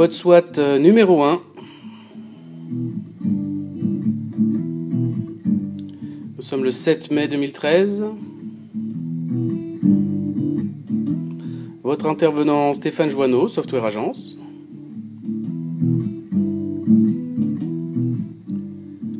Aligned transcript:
PodSWAT 0.00 0.56
euh, 0.56 0.78
numéro 0.78 1.22
1. 1.22 1.42
Nous 6.36 6.40
sommes 6.40 6.64
le 6.64 6.70
7 6.70 7.10
mai 7.10 7.28
2013. 7.28 8.06
Votre 11.82 12.06
intervenant 12.06 12.72
Stéphane 12.72 13.10
Joanneau, 13.10 13.46
Software 13.46 13.84
Agence. 13.84 14.38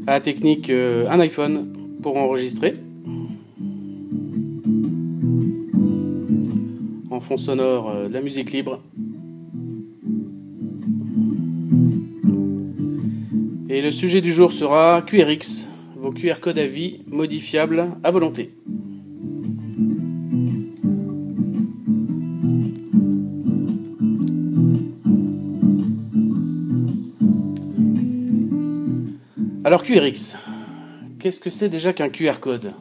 À 0.06 0.12
la 0.12 0.20
technique, 0.20 0.70
euh, 0.70 1.06
un 1.10 1.20
iPhone 1.20 1.74
pour 2.00 2.16
enregistrer. 2.16 2.72
En 7.10 7.20
fond 7.20 7.36
sonore, 7.36 7.90
euh, 7.90 8.08
de 8.08 8.14
la 8.14 8.22
musique 8.22 8.50
libre. 8.50 8.80
Et 13.72 13.82
le 13.82 13.92
sujet 13.92 14.20
du 14.20 14.32
jour 14.32 14.50
sera 14.50 15.00
QRX, 15.00 15.68
vos 15.94 16.10
QR 16.10 16.40
codes 16.40 16.58
à 16.58 16.66
vie 16.66 17.02
modifiables 17.06 17.86
à 18.02 18.10
volonté. 18.10 18.52
Alors 29.62 29.84
QRX, 29.84 30.34
qu'est-ce 31.20 31.38
que 31.38 31.50
c'est 31.50 31.68
déjà 31.68 31.92
qu'un 31.92 32.08
QR 32.08 32.40
code 32.40 32.72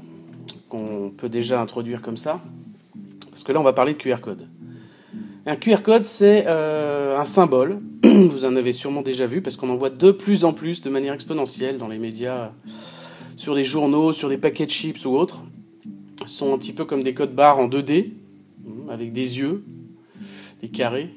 Qu'on 0.70 1.14
peut 1.16 1.30
déjà 1.30 1.62
introduire 1.62 2.02
comme 2.02 2.18
ça? 2.18 2.42
Parce 3.30 3.44
que 3.44 3.52
là 3.52 3.60
on 3.60 3.64
va 3.64 3.74
parler 3.74 3.94
de 3.94 4.00
QR 4.00 4.22
code. 4.22 4.48
Un 5.46 5.56
QR 5.56 5.84
code 5.84 6.04
c'est 6.04 6.46
euh, 6.48 6.89
un 7.20 7.26
symbole, 7.26 7.80
vous 8.04 8.46
en 8.46 8.55
avez 8.55 8.72
sûrement 8.72 9.02
déjà 9.02 9.25
vu 9.25 9.42
parce 9.42 9.58
qu'on 9.58 9.70
en 9.70 9.78
voit 9.78 9.89
de 9.89 10.12
plus 10.12 10.45
en 10.45 10.53
plus 10.53 10.81
de 10.81 10.89
manière 10.89 11.14
exponentielle 11.14 11.78
dans 11.78 11.88
les 11.88 12.00
médias, 12.00 12.52
sur 13.36 13.56
des 13.56 13.64
journaux, 13.64 14.14
sur 14.14 14.30
des 14.30 14.38
paquets 14.38 14.66
de 14.66 14.72
chips 14.72 15.06
ou 15.06 15.16
autres. 15.16 15.44
Sont 16.25 16.53
un 16.53 16.58
petit 16.58 16.73
peu 16.73 16.86
comme 16.86 17.03
des 17.03 17.14
codes 17.14 17.34
barres 17.34 17.59
en 17.59 17.67
2D, 17.67 18.12
avec 18.90 19.14
des 19.14 19.40
yeux, 19.40 19.64
des 20.62 20.70
carrés. 20.70 21.09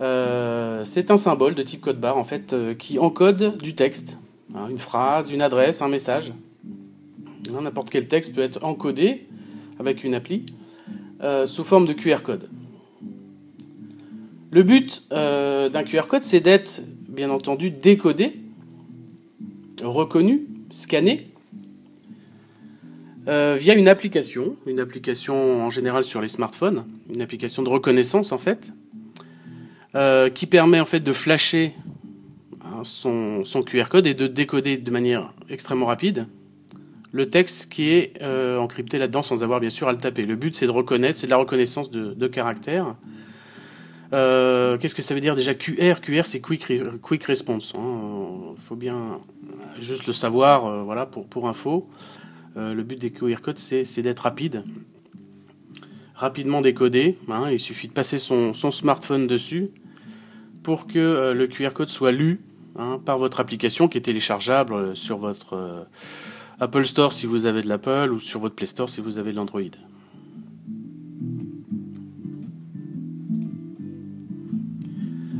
Euh, 0.00 0.84
c'est 0.84 1.10
un 1.10 1.16
symbole 1.16 1.54
de 1.54 1.62
type 1.62 1.80
code 1.80 2.00
barre 2.00 2.16
en 2.16 2.24
fait 2.24 2.52
euh, 2.52 2.74
qui 2.74 2.98
encode 2.98 3.58
du 3.58 3.74
texte 3.74 4.16
Hein, 4.54 4.68
une 4.68 4.78
phrase, 4.78 5.30
une 5.30 5.42
adresse, 5.42 5.80
un 5.80 5.88
message. 5.88 6.32
Hein, 7.54 7.60
n'importe 7.62 7.90
quel 7.90 8.08
texte 8.08 8.34
peut 8.34 8.40
être 8.40 8.64
encodé 8.64 9.26
avec 9.78 10.02
une 10.02 10.14
appli 10.14 10.46
euh, 11.22 11.46
sous 11.46 11.64
forme 11.64 11.86
de 11.86 11.92
QR 11.92 12.22
code. 12.24 12.48
Le 14.50 14.62
but 14.62 15.04
euh, 15.12 15.68
d'un 15.68 15.84
QR 15.84 16.02
code, 16.08 16.22
c'est 16.22 16.40
d'être, 16.40 16.82
bien 17.08 17.30
entendu, 17.30 17.70
décodé, 17.70 18.36
reconnu, 19.82 20.46
scanné, 20.70 21.28
euh, 23.28 23.56
via 23.58 23.74
une 23.74 23.88
application, 23.88 24.56
une 24.66 24.80
application 24.80 25.62
en 25.62 25.70
général 25.70 26.04
sur 26.04 26.20
les 26.20 26.28
smartphones, 26.28 26.84
une 27.14 27.22
application 27.22 27.62
de 27.62 27.68
reconnaissance 27.68 28.32
en 28.32 28.38
fait, 28.38 28.72
qui 30.34 30.46
permet 30.46 30.80
en 30.80 30.84
fait 30.84 31.00
de 31.00 31.12
flasher 31.12 31.74
son, 32.84 33.62
QR 33.66 33.88
code 33.88 34.06
et 34.06 34.14
de 34.14 34.26
décoder 34.26 34.76
de 34.76 34.90
manière 34.90 35.32
extrêmement 35.48 35.86
rapide 35.86 36.26
le 37.12 37.28
texte 37.28 37.68
qui 37.72 37.90
est 37.90 38.22
euh, 38.22 38.58
encrypté 38.58 38.96
là-dedans 38.96 39.22
sans 39.22 39.42
avoir 39.42 39.58
bien 39.58 39.70
sûr 39.70 39.88
à 39.88 39.92
le 39.92 39.98
taper. 39.98 40.24
Le 40.24 40.36
but 40.36 40.54
c'est 40.54 40.66
de 40.66 40.70
reconnaître, 40.70 41.18
c'est 41.18 41.26
de 41.26 41.32
la 41.32 41.38
reconnaissance 41.38 41.90
de, 41.90 42.14
de. 42.14 42.30
Euh, 44.12 44.76
qu'est-ce 44.78 44.94
que 44.94 45.02
ça 45.02 45.14
veut 45.14 45.20
dire 45.20 45.36
déjà 45.36 45.54
QR 45.54 46.00
QR 46.02 46.22
c'est 46.24 46.40
quick, 46.40 46.66
quick 47.00 47.24
response. 47.24 47.72
Il 47.74 47.80
hein. 47.80 48.54
faut 48.58 48.76
bien 48.76 49.20
juste 49.80 50.06
le 50.06 50.12
savoir, 50.12 50.66
euh, 50.66 50.82
voilà 50.82 51.06
pour, 51.06 51.26
pour 51.26 51.48
info. 51.48 51.88
le 52.56 52.82
but 52.82 52.98
des 52.98 53.10
QR 53.10 53.40
codes 53.42 53.58
c'est 53.58 54.02
d'être 54.02 54.20
rapide, 54.20 54.64
rapidement 56.14 56.60
décodé. 56.60 57.18
Hein. 57.28 57.50
il 57.50 57.60
suffit 57.60 57.88
de 57.88 57.92
passer 57.92 58.18
son, 58.18 58.52
son, 58.54 58.70
smartphone 58.70 59.26
dessus 59.26 59.70
pour 60.62 60.86
que 60.86 61.32
le 61.32 61.46
QR 61.46 61.72
code 61.72 61.88
soit 61.88 62.12
lu 62.12 62.40
Hein, 62.76 63.00
par 63.04 63.18
votre 63.18 63.40
application 63.40 63.88
qui 63.88 63.98
est 63.98 64.02
téléchargeable 64.02 64.74
euh, 64.74 64.94
sur 64.94 65.18
votre 65.18 65.54
euh, 65.54 65.82
Apple 66.60 66.84
Store 66.86 67.12
si 67.12 67.26
vous 67.26 67.46
avez 67.46 67.62
de 67.62 67.68
l'Apple 67.68 68.12
ou 68.12 68.20
sur 68.20 68.38
votre 68.38 68.54
Play 68.54 68.66
Store 68.66 68.88
si 68.88 69.00
vous 69.00 69.18
avez 69.18 69.32
de 69.32 69.36
l'Android. 69.36 69.60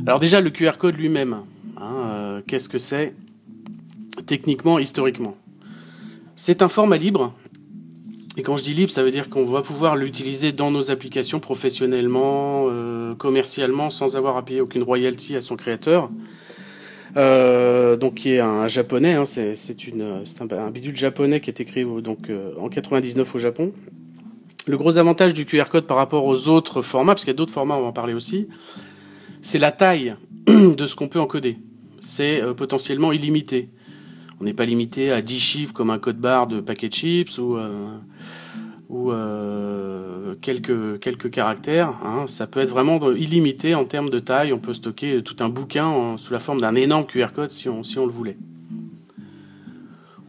Alors 0.05 0.19
déjà 0.19 0.41
le 0.41 0.49
QR 0.49 0.73
code 0.77 0.97
lui-même, 0.97 1.37
hein, 1.77 1.93
euh, 2.11 2.41
qu'est-ce 2.47 2.69
que 2.69 2.77
c'est 2.77 3.13
techniquement, 4.25 4.79
historiquement? 4.79 5.35
C'est 6.35 6.61
un 6.61 6.69
format 6.69 6.97
libre. 6.97 7.33
Et 8.37 8.43
quand 8.43 8.57
je 8.57 8.63
dis 8.63 8.73
libre, 8.73 8.91
ça 8.91 9.03
veut 9.03 9.11
dire 9.11 9.29
qu'on 9.29 9.45
va 9.45 9.61
pouvoir 9.61 9.95
l'utiliser 9.95 10.51
dans 10.51 10.71
nos 10.71 10.89
applications 10.89 11.39
professionnellement, 11.39 12.67
commercialement, 13.17 13.91
sans 13.91 14.15
avoir 14.15 14.37
à 14.37 14.45
payer 14.45 14.61
aucune 14.61 14.83
royalty 14.83 15.35
à 15.35 15.41
son 15.41 15.57
créateur. 15.57 16.09
Euh, 17.17 17.97
donc 17.97 18.15
qui 18.15 18.33
est 18.33 18.39
un 18.39 18.67
japonais, 18.67 19.13
hein, 19.13 19.25
c'est 19.25 19.55
un, 20.39 20.57
un, 20.57 20.71
bidule 20.71 20.95
japonais 20.95 21.41
qui 21.41 21.49
est 21.49 21.59
écrit 21.59 21.85
donc 22.01 22.29
euh, 22.29 22.53
en 22.57 22.69
99 22.69 23.35
au 23.35 23.39
Japon. 23.39 23.73
Le 24.67 24.77
gros 24.77 24.97
avantage 24.97 25.33
du 25.33 25.45
QR 25.45 25.65
code 25.69 25.87
par 25.87 25.97
rapport 25.97 26.25
aux 26.25 26.47
autres 26.47 26.81
formats, 26.81 27.13
parce 27.13 27.23
qu'il 27.23 27.31
y 27.31 27.35
a 27.35 27.37
d'autres 27.37 27.53
formats, 27.53 27.75
on 27.75 27.81
va 27.81 27.87
en 27.87 27.91
parler 27.91 28.13
aussi, 28.13 28.47
c'est 29.41 29.59
la 29.59 29.71
taille 29.71 30.15
de 30.47 30.85
ce 30.85 30.95
qu'on 30.95 31.07
peut 31.07 31.19
encoder. 31.19 31.57
C'est 31.99 32.41
euh, 32.41 32.53
potentiellement 32.53 33.11
illimité. 33.11 33.69
On 34.39 34.43
n'est 34.43 34.53
pas 34.53 34.65
limité 34.65 35.11
à 35.11 35.21
10 35.21 35.39
chiffres 35.39 35.73
comme 35.73 35.89
un 35.89 35.99
code 35.99 36.17
barre 36.17 36.47
de 36.47 36.61
paquet 36.61 36.89
de 36.89 36.93
chips 36.93 37.37
ou 37.37 37.57
ou 38.91 39.11
euh, 39.11 40.35
quelques, 40.41 41.31
caractères. 41.31 41.93
Hein. 42.03 42.25
Ça 42.27 42.45
peut 42.45 42.59
être 42.59 42.69
vraiment 42.69 42.99
illimité 43.13 43.73
en 43.73 43.85
termes 43.85 44.09
de 44.09 44.19
taille. 44.19 44.51
On 44.51 44.59
peut 44.59 44.73
stocker 44.73 45.23
tout 45.23 45.37
un 45.39 45.47
bouquin 45.47 46.17
sous 46.17 46.33
la 46.33 46.39
forme 46.39 46.59
d'un 46.59 46.75
énorme 46.75 47.05
QR 47.05 47.31
code 47.33 47.49
si 47.49 47.69
on, 47.69 47.81
le 48.05 48.11
voulait. 48.11 48.37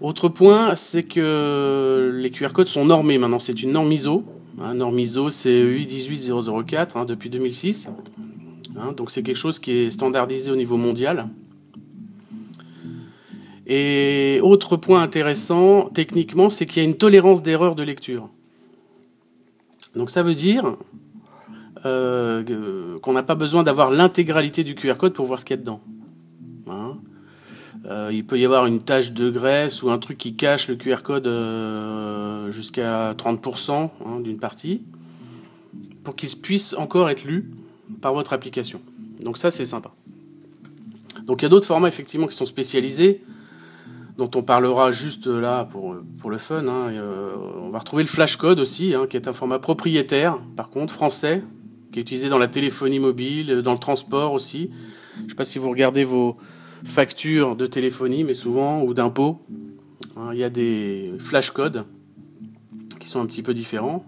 Autre 0.00 0.28
point, 0.28 0.76
c'est 0.76 1.02
que 1.02 2.12
les 2.14 2.30
QR 2.30 2.52
codes 2.52 2.68
sont 2.68 2.84
normés 2.84 3.18
maintenant. 3.18 3.40
C'est 3.40 3.62
une 3.62 3.72
norme 3.72 3.90
ISO. 3.90 4.24
Hein, 4.60 4.74
norme 4.74 4.98
ISO, 4.98 5.30
c'est 5.30 5.60
UI 5.60 5.86
18004 5.86 6.96
hein, 6.96 7.04
depuis 7.04 7.30
2006. 7.30 7.88
Hein, 8.76 8.92
donc 8.92 9.10
c'est 9.10 9.22
quelque 9.22 9.36
chose 9.36 9.58
qui 9.58 9.72
est 9.72 9.90
standardisé 9.90 10.50
au 10.50 10.56
niveau 10.56 10.76
mondial. 10.76 11.28
Et 13.66 14.40
autre 14.42 14.76
point 14.76 15.02
intéressant, 15.02 15.88
techniquement, 15.88 16.50
c'est 16.50 16.66
qu'il 16.66 16.82
y 16.82 16.86
a 16.86 16.88
une 16.88 16.96
tolérance 16.96 17.42
d'erreur 17.42 17.74
de 17.74 17.82
lecture. 17.82 18.28
Donc 19.94 20.10
ça 20.10 20.22
veut 20.22 20.34
dire 20.34 20.76
euh, 21.84 22.98
qu'on 23.00 23.12
n'a 23.12 23.22
pas 23.22 23.34
besoin 23.34 23.62
d'avoir 23.62 23.90
l'intégralité 23.90 24.64
du 24.64 24.74
QR 24.74 24.96
code 24.96 25.12
pour 25.12 25.26
voir 25.26 25.40
ce 25.40 25.44
qu'il 25.44 25.56
y 25.56 25.58
a 25.58 25.60
dedans. 25.60 25.80
Hein 26.68 26.96
euh, 27.86 28.10
il 28.12 28.24
peut 28.24 28.38
y 28.38 28.44
avoir 28.44 28.66
une 28.66 28.80
tache 28.80 29.12
de 29.12 29.28
graisse 29.30 29.82
ou 29.82 29.90
un 29.90 29.98
truc 29.98 30.16
qui 30.16 30.36
cache 30.36 30.68
le 30.68 30.76
QR 30.76 31.02
code 31.02 31.26
euh, 31.26 32.50
jusqu'à 32.50 33.12
30% 33.14 33.90
hein, 34.06 34.20
d'une 34.20 34.38
partie 34.38 34.82
pour 36.04 36.14
qu'il 36.14 36.28
puisse 36.30 36.74
encore 36.74 37.10
être 37.10 37.24
lu 37.24 37.50
par 38.00 38.14
votre 38.14 38.32
application. 38.32 38.80
Donc 39.20 39.38
ça 39.38 39.50
c'est 39.50 39.66
sympa. 39.66 39.92
Donc 41.26 41.42
il 41.42 41.44
y 41.44 41.46
a 41.46 41.48
d'autres 41.48 41.66
formats 41.66 41.88
effectivement 41.88 42.26
qui 42.26 42.36
sont 42.36 42.46
spécialisés 42.46 43.22
dont 44.18 44.30
on 44.34 44.42
parlera 44.42 44.92
juste 44.92 45.26
là 45.26 45.64
pour, 45.64 45.94
le 46.30 46.38
fun. 46.38 46.66
Hein. 46.66 46.90
Euh, 46.90 47.34
on 47.60 47.70
va 47.70 47.78
retrouver 47.78 48.02
le 48.02 48.08
flashcode 48.08 48.60
aussi, 48.60 48.94
hein, 48.94 49.06
qui 49.08 49.16
est 49.16 49.28
un 49.28 49.32
format 49.32 49.58
propriétaire, 49.58 50.38
par 50.56 50.68
contre, 50.68 50.92
français, 50.92 51.42
qui 51.92 51.98
est 51.98 52.02
utilisé 52.02 52.28
dans 52.28 52.38
la 52.38 52.48
téléphonie 52.48 52.98
mobile, 52.98 53.62
dans 53.62 53.72
le 53.72 53.78
transport 53.78 54.32
aussi. 54.32 54.70
Je 55.16 55.22
ne 55.22 55.28
sais 55.30 55.34
pas 55.34 55.44
si 55.44 55.58
vous 55.58 55.70
regardez 55.70 56.04
vos 56.04 56.36
factures 56.84 57.56
de 57.56 57.66
téléphonie, 57.66 58.24
mais 58.24 58.34
souvent, 58.34 58.82
ou 58.82 58.92
d'impôts, 58.94 59.38
hein, 60.16 60.30
il 60.32 60.38
y 60.38 60.44
a 60.44 60.50
des 60.50 61.12
flashcodes 61.18 61.84
qui 63.00 63.08
sont 63.08 63.20
un 63.20 63.26
petit 63.26 63.42
peu 63.42 63.54
différents. 63.54 64.04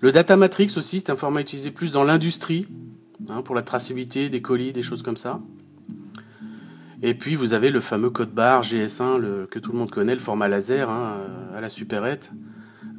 Le 0.00 0.12
data 0.12 0.36
matrix 0.36 0.72
aussi, 0.76 1.00
c'est 1.00 1.10
un 1.10 1.16
format 1.16 1.40
utilisé 1.40 1.70
plus 1.70 1.92
dans 1.92 2.04
l'industrie, 2.04 2.66
pour 3.44 3.54
la 3.54 3.62
traçabilité 3.62 4.28
des 4.28 4.42
colis, 4.42 4.72
des 4.72 4.82
choses 4.82 5.02
comme 5.02 5.16
ça. 5.16 5.40
Et 7.02 7.14
puis 7.14 7.36
vous 7.36 7.52
avez 7.52 7.70
le 7.70 7.80
fameux 7.80 8.10
code 8.10 8.32
barre 8.32 8.62
GS1 8.62 9.18
le, 9.18 9.46
que 9.46 9.58
tout 9.58 9.72
le 9.72 9.78
monde 9.78 9.90
connaît, 9.90 10.14
le 10.14 10.20
format 10.20 10.48
laser 10.48 10.90
hein, 10.90 11.22
à 11.54 11.60
la 11.60 11.68
supérette, 11.68 12.32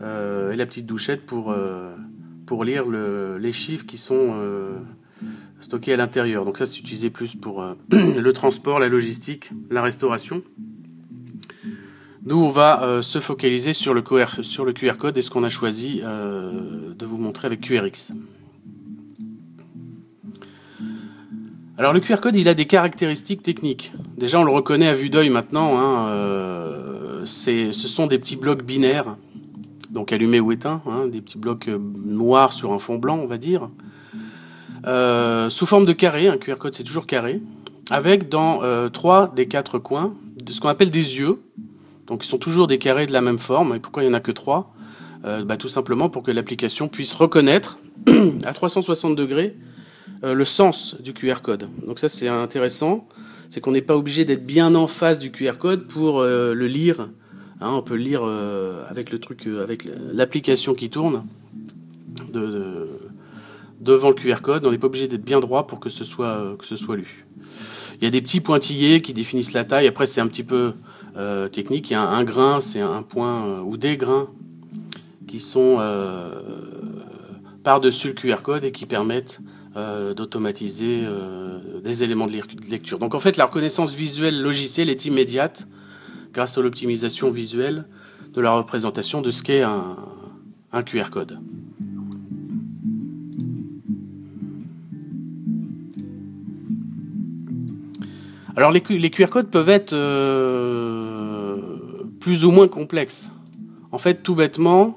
euh, 0.02 0.54
et 0.54 0.56
la 0.56 0.66
petite 0.66 0.86
douchette 0.86 1.26
pour, 1.26 1.52
euh, 1.52 1.94
pour 2.46 2.64
lire 2.64 2.86
le, 2.86 3.38
les 3.38 3.52
chiffres 3.52 3.86
qui 3.86 3.98
sont 3.98 4.34
euh, 4.36 4.78
stockés 5.60 5.94
à 5.94 5.98
l'intérieur. 5.98 6.46
Donc 6.46 6.58
ça 6.58 6.66
c'est 6.66 6.80
utilisé 6.80 7.10
plus 7.10 7.36
pour 7.36 7.62
le 7.92 8.32
transport, 8.32 8.80
la 8.80 8.88
logistique, 8.88 9.52
la 9.70 9.82
restauration. 9.82 10.44
Nous 12.24 12.38
on 12.38 12.50
va 12.50 13.02
se 13.02 13.20
focaliser 13.20 13.74
sur 13.74 13.94
le, 13.94 14.02
QR, 14.02 14.44
sur 14.44 14.64
le 14.64 14.72
QR 14.72 14.98
code 14.98 15.18
et 15.18 15.22
ce 15.22 15.30
qu'on 15.30 15.44
a 15.44 15.50
choisi 15.50 16.02
de 16.02 17.06
vous 17.06 17.18
montrer 17.18 17.48
avec 17.48 17.62
QRX. 17.62 18.12
Alors 21.80 21.94
le 21.94 22.02
QR 22.02 22.18
code, 22.18 22.36
il 22.36 22.50
a 22.50 22.54
des 22.56 22.66
caractéristiques 22.66 23.42
techniques. 23.42 23.94
Déjà, 24.18 24.38
on 24.38 24.44
le 24.44 24.52
reconnaît 24.52 24.90
à 24.90 24.94
vue 24.94 25.10
d'œil 25.10 25.30
maintenant. 25.30 25.80
Hein, 25.80 26.10
euh, 26.10 27.22
ce 27.24 27.72
sont 27.72 28.06
des 28.06 28.20
petits 28.20 28.36
blocs 28.36 28.64
binaires, 28.64 29.16
donc 29.90 30.12
allumés 30.12 30.42
ou 30.42 30.52
éteints, 30.52 30.82
hein, 30.86 31.08
des 31.08 31.22
petits 31.22 31.38
blocs 31.38 31.70
euh, 31.70 31.80
noirs 32.04 32.52
sur 32.52 32.74
un 32.74 32.80
fond 32.80 32.98
blanc, 32.98 33.18
on 33.18 33.28
va 33.28 33.38
dire, 33.38 33.70
euh, 34.88 35.50
sous 35.50 35.66
forme 35.66 35.86
de 35.86 35.94
carré. 35.94 36.28
Un 36.28 36.36
QR 36.36 36.58
code, 36.58 36.76
c'est 36.76 36.84
toujours 36.84 37.08
carré, 37.08 37.42
avec 37.90 38.28
dans 38.28 38.60
trois 38.90 39.32
des 39.34 39.48
quatre 39.48 39.80
coins 39.80 40.14
ce 40.50 40.60
qu'on 40.60 40.68
appelle 40.68 40.92
des 40.92 41.18
yeux. 41.18 41.40
Donc, 42.08 42.26
ils 42.26 42.28
sont 42.28 42.40
toujours 42.40 42.68
des 42.68 42.78
carrés 42.78 43.06
de 43.06 43.14
la 43.14 43.22
même 43.22 43.40
forme. 43.40 43.76
Et 43.76 43.80
pourquoi 43.80 44.04
il 44.04 44.08
y 44.08 44.10
en 44.10 44.16
a 44.16 44.20
que 44.20 44.34
trois? 44.34 44.74
Bah, 45.24 45.56
Tout 45.56 45.70
simplement 45.70 46.10
pour 46.10 46.24
que 46.24 46.32
l'application 46.32 46.90
puisse 46.90 47.14
reconnaître 47.14 47.80
à 48.46 48.52
360 48.52 49.16
degrés 49.16 49.56
euh, 50.24 50.34
le 50.34 50.44
sens 50.44 50.98
du 51.00 51.14
QR 51.14 51.42
code. 51.42 51.70
Donc 51.86 51.98
ça 52.00 52.10
c'est 52.10 52.28
intéressant, 52.28 53.08
c'est 53.50 53.62
qu'on 53.62 53.72
n'est 53.72 53.82
pas 53.82 53.96
obligé 53.96 54.26
d'être 54.26 54.46
bien 54.46 54.76
en 54.76 54.88
face 54.88 55.18
du 55.18 55.32
QR 55.32 55.54
code 55.58 55.88
pour 55.88 56.20
euh, 56.20 56.54
le 56.54 56.68
lire. 56.68 57.10
Hein, 57.62 57.72
on 57.72 57.82
peut 57.82 57.96
le 57.96 58.04
lire 58.04 58.22
euh, 58.24 58.84
avec 58.90 59.12
le 59.12 59.20
truc, 59.20 59.48
avec 59.48 59.88
l'application 60.12 60.74
qui 60.74 60.90
tourne 60.90 61.26
de, 62.34 62.48
de, 62.48 62.88
devant 63.80 64.10
le 64.10 64.16
QR 64.16 64.42
code. 64.42 64.66
On 64.66 64.72
n'est 64.72 64.78
pas 64.78 64.88
obligé 64.88 65.08
d'être 65.08 65.24
bien 65.24 65.40
droit 65.40 65.68
pour 65.68 65.80
que 65.80 65.90
ce 65.90 66.04
soit 66.04 66.58
que 66.60 66.66
ce 66.66 66.76
soit 66.76 66.98
lu. 66.98 67.26
Il 68.02 68.04
y 68.04 68.08
a 68.08 68.12
des 68.12 68.22
petits 68.22 68.42
pointillés 68.42 69.02
qui 69.02 69.14
définissent 69.14 69.54
la 69.54 69.64
taille. 69.64 69.88
Après 69.88 70.06
c'est 70.06 70.20
un 70.20 70.28
petit 70.28 70.44
peu 70.44 70.74
technique. 71.52 71.90
Il 71.92 71.94
y 71.94 71.96
a 71.98 72.02
un 72.02 72.24
grain, 72.26 72.60
c'est 72.60 72.82
un 72.82 73.04
point 73.04 73.62
ou 73.62 73.78
des 73.78 73.96
grains 73.96 74.28
qui 75.28 75.40
sont 75.40 75.78
par-dessus 77.64 78.10
le 78.10 78.14
QR 78.14 78.42
code 78.42 78.66
et 78.66 78.72
qui 78.72 78.86
permettent 78.86 79.40
euh, 79.76 80.16
d'automatiser 80.16 81.04
euh, 81.04 81.80
des 81.82 82.02
éléments 82.02 82.26
de 82.26 82.42
lecture. 82.72 82.98
Donc 82.98 83.14
en 83.14 83.20
fait, 83.20 83.38
la 83.38 83.46
reconnaissance 83.46 83.94
visuelle 83.94 84.42
logicielle 84.42 84.90
est 84.90 85.06
immédiate 85.06 85.68
grâce 86.34 86.58
à 86.58 86.62
l'optimisation 86.62 87.30
visuelle 87.30 87.86
de 88.34 88.42
la 88.42 88.50
représentation 88.52 89.22
de 89.22 89.30
ce 89.30 89.44
qu'est 89.44 89.62
un, 89.62 89.96
QR 90.88 91.12
code. 91.12 91.40
Alors 98.56 98.72
les, 98.72 98.82
QR 98.82 99.28
codes 99.28 99.52
peuvent 99.52 99.70
être 99.70 99.94
euh, 99.94 101.58
plus 102.20 102.44
ou 102.44 102.50
moins 102.50 102.68
complexes. 102.68 103.30
En 103.92 104.00
fait, 104.00 104.24
tout 104.24 104.34
bêtement, 104.34 104.96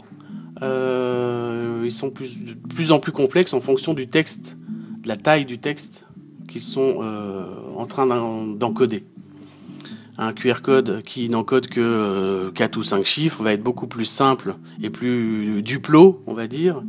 ils 0.62 1.92
sont 1.92 2.10
plus, 2.10 2.42
de 2.42 2.54
plus 2.54 2.90
en 2.90 3.00
plus 3.00 3.12
complexes 3.12 3.52
en 3.52 3.60
fonction 3.60 3.92
du 3.92 4.06
texte 4.08 4.56
la 5.04 5.16
taille 5.16 5.44
du 5.44 5.58
texte 5.58 6.06
qu'ils 6.48 6.62
sont 6.62 6.98
euh, 7.00 7.44
en 7.76 7.86
train 7.86 8.06
d'encoder. 8.06 9.04
Un 10.18 10.32
QR 10.32 10.60
code 10.62 11.02
qui 11.02 11.28
n'encode 11.28 11.68
que 11.68 11.80
euh, 11.80 12.50
4 12.50 12.76
ou 12.76 12.82
5 12.82 13.04
chiffres 13.06 13.42
va 13.42 13.52
être 13.54 13.62
beaucoup 13.62 13.86
plus 13.86 14.04
simple 14.04 14.56
et 14.82 14.90
plus 14.90 15.62
duplo, 15.62 16.22
on 16.26 16.34
va 16.34 16.46
dire, 16.46 16.82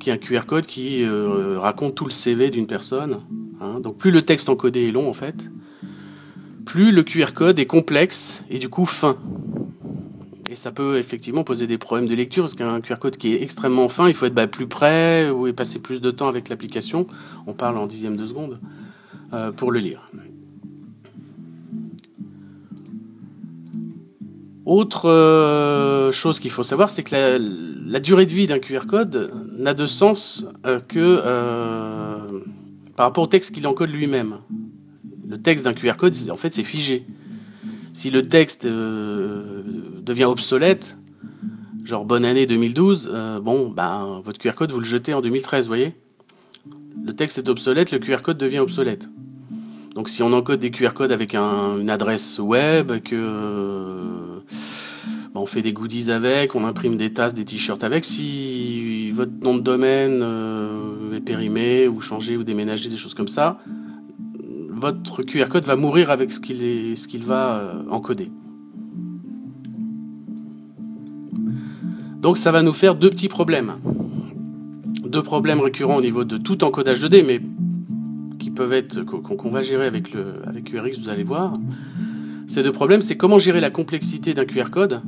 qu'un 0.00 0.16
QR 0.16 0.46
code 0.46 0.66
qui 0.66 1.02
euh, 1.02 1.58
raconte 1.58 1.94
tout 1.94 2.06
le 2.06 2.10
CV 2.10 2.50
d'une 2.50 2.66
personne. 2.66 3.18
Hein. 3.60 3.80
Donc 3.80 3.98
plus 3.98 4.10
le 4.10 4.22
texte 4.22 4.48
encodé 4.48 4.88
est 4.88 4.92
long 4.92 5.08
en 5.08 5.12
fait, 5.12 5.50
plus 6.64 6.92
le 6.92 7.02
QR 7.02 7.32
code 7.34 7.58
est 7.58 7.66
complexe 7.66 8.42
et 8.48 8.58
du 8.58 8.68
coup 8.68 8.86
fin. 8.86 9.18
Et 10.56 10.58
ça 10.58 10.72
peut 10.72 10.96
effectivement 10.96 11.44
poser 11.44 11.66
des 11.66 11.76
problèmes 11.76 12.08
de 12.08 12.14
lecture, 12.14 12.44
parce 12.44 12.54
qu'un 12.54 12.80
QR 12.80 12.96
code 12.98 13.18
qui 13.18 13.34
est 13.34 13.42
extrêmement 13.42 13.90
fin, 13.90 14.08
il 14.08 14.14
faut 14.14 14.24
être 14.24 14.32
bah, 14.32 14.46
plus 14.46 14.66
près 14.66 15.28
ou 15.28 15.52
passer 15.52 15.78
plus 15.78 16.00
de 16.00 16.10
temps 16.10 16.28
avec 16.28 16.48
l'application. 16.48 17.06
On 17.46 17.52
parle 17.52 17.76
en 17.76 17.86
dixième 17.86 18.16
de 18.16 18.24
seconde 18.24 18.58
euh, 19.34 19.52
pour 19.52 19.70
le 19.70 19.80
lire. 19.80 20.10
Autre 24.64 25.10
euh, 25.10 26.10
chose 26.10 26.40
qu'il 26.40 26.50
faut 26.50 26.62
savoir, 26.62 26.88
c'est 26.88 27.02
que 27.02 27.38
la, 27.86 28.00
durée 28.00 28.24
de 28.24 28.32
vie 28.32 28.46
d'un 28.46 28.58
QR 28.58 28.86
code 28.88 29.30
n'a 29.58 29.74
de 29.74 29.84
sens 29.84 30.46
euh, 30.64 30.80
que 30.80 31.20
par 32.96 33.04
rapport 33.08 33.24
au 33.24 33.28
texte 33.28 33.54
qu'il 33.54 33.66
encode 33.66 33.90
lui-même. 33.90 34.38
Le 35.28 35.36
texte 35.36 35.66
d'un 35.66 35.74
QR 35.74 35.98
code, 35.98 36.14
en 36.30 36.36
fait, 36.36 36.54
c'est 36.54 36.64
figé. 36.64 37.04
Si 37.92 38.10
le 38.10 38.22
texte 38.22 38.66
devient 40.06 40.24
obsolète, 40.24 40.96
genre 41.84 42.04
bonne 42.04 42.24
année 42.24 42.46
2012, 42.46 43.10
euh, 43.12 43.40
bon, 43.40 43.70
ben, 43.70 44.22
votre 44.24 44.38
QR 44.38 44.52
code, 44.52 44.70
vous 44.70 44.78
le 44.78 44.86
jetez 44.86 45.12
en 45.12 45.20
2013, 45.20 45.64
vous 45.64 45.68
voyez? 45.68 45.94
Le 47.04 47.12
texte 47.12 47.38
est 47.38 47.48
obsolète, 47.48 47.90
le 47.90 47.98
QR 47.98 48.22
code 48.22 48.38
devient 48.38 48.60
obsolète. 48.60 49.08
Donc 49.94 50.08
si 50.08 50.22
on 50.22 50.32
encode 50.32 50.60
des 50.60 50.70
QR 50.70 50.92
codes 50.94 51.10
avec 51.10 51.34
un, 51.34 51.78
une 51.78 51.90
adresse 51.90 52.38
web, 52.38 53.00
que 53.00 54.40
ben, 55.34 55.40
on 55.40 55.46
fait 55.46 55.62
des 55.62 55.72
goodies 55.72 56.10
avec, 56.10 56.54
on 56.54 56.64
imprime 56.64 56.96
des 56.96 57.12
tasses, 57.12 57.34
des 57.34 57.44
t-shirts 57.44 57.82
avec, 57.82 58.04
si 58.04 59.10
votre 59.10 59.32
nom 59.42 59.56
de 59.56 59.62
domaine 59.62 60.20
euh, 60.22 61.16
est 61.16 61.20
périmé 61.20 61.88
ou 61.88 62.00
changé 62.00 62.36
ou 62.36 62.44
déménagé, 62.44 62.88
des 62.88 62.96
choses 62.96 63.14
comme 63.14 63.28
ça, 63.28 63.58
votre 64.70 65.22
QR 65.22 65.48
code 65.48 65.64
va 65.64 65.74
mourir 65.74 66.10
avec 66.10 66.30
ce 66.30 66.38
qu'il 66.38 67.24
va 67.24 67.56
euh, 67.56 67.82
encoder. 67.90 68.30
Donc 72.26 72.38
ça 72.38 72.50
va 72.50 72.60
nous 72.64 72.72
faire 72.72 72.96
deux 72.96 73.08
petits 73.08 73.28
problèmes. 73.28 73.74
Deux 75.04 75.22
problèmes 75.22 75.60
récurrents 75.60 75.94
au 75.94 76.00
niveau 76.00 76.24
de 76.24 76.36
tout 76.38 76.64
encodage 76.64 77.04
2D, 77.04 77.24
mais 77.24 77.40
qui 78.40 78.50
peuvent 78.50 78.72
être 78.72 79.04
qu'on 79.04 79.50
va 79.52 79.62
gérer 79.62 79.86
avec 79.86 80.12
le 80.12 80.42
avec 80.44 80.64
QRX, 80.64 80.98
vous 80.98 81.08
allez 81.08 81.22
voir. 81.22 81.52
Ces 82.48 82.64
deux 82.64 82.72
problèmes, 82.72 83.00
c'est 83.00 83.16
comment 83.16 83.38
gérer 83.38 83.60
la 83.60 83.70
complexité 83.70 84.34
d'un 84.34 84.44
QR 84.44 84.70
code 84.72 85.02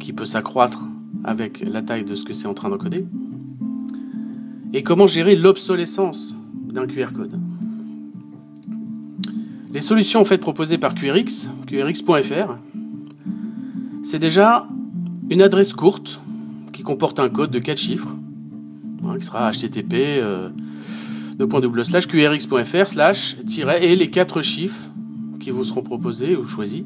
qui 0.00 0.14
peut 0.14 0.24
s'accroître 0.24 0.84
avec 1.22 1.60
la 1.60 1.82
taille 1.82 2.04
de 2.04 2.14
ce 2.14 2.24
que 2.24 2.32
c'est 2.32 2.46
en 2.46 2.54
train 2.54 2.70
d'encoder, 2.70 3.04
et 4.72 4.82
comment 4.82 5.06
gérer 5.06 5.36
l'obsolescence 5.36 6.34
d'un 6.72 6.86
QR 6.86 7.12
code. 7.14 7.38
Les 9.70 9.82
solutions 9.82 10.22
en 10.22 10.24
fait 10.24 10.38
proposées 10.38 10.78
par 10.78 10.94
QRX, 10.94 11.50
QRX.fr, 11.66 12.56
c'est 14.02 14.18
déjà 14.18 14.66
une 15.30 15.42
adresse 15.42 15.72
courte 15.72 16.20
qui 16.72 16.82
comporte 16.82 17.20
un 17.20 17.28
code 17.28 17.50
de 17.50 17.58
4 17.58 17.78
chiffres, 17.78 18.16
hein, 19.04 19.18
qui 19.18 19.24
sera 19.24 19.50
http 19.52 19.94
euh, 19.94 20.50
qrx.fr 21.38 22.86
slash 22.86 23.36
et 23.80 23.96
les 23.96 24.10
4 24.10 24.42
chiffres 24.42 24.90
qui 25.40 25.50
vous 25.50 25.64
seront 25.64 25.82
proposés 25.82 26.36
ou 26.36 26.46
choisis. 26.46 26.84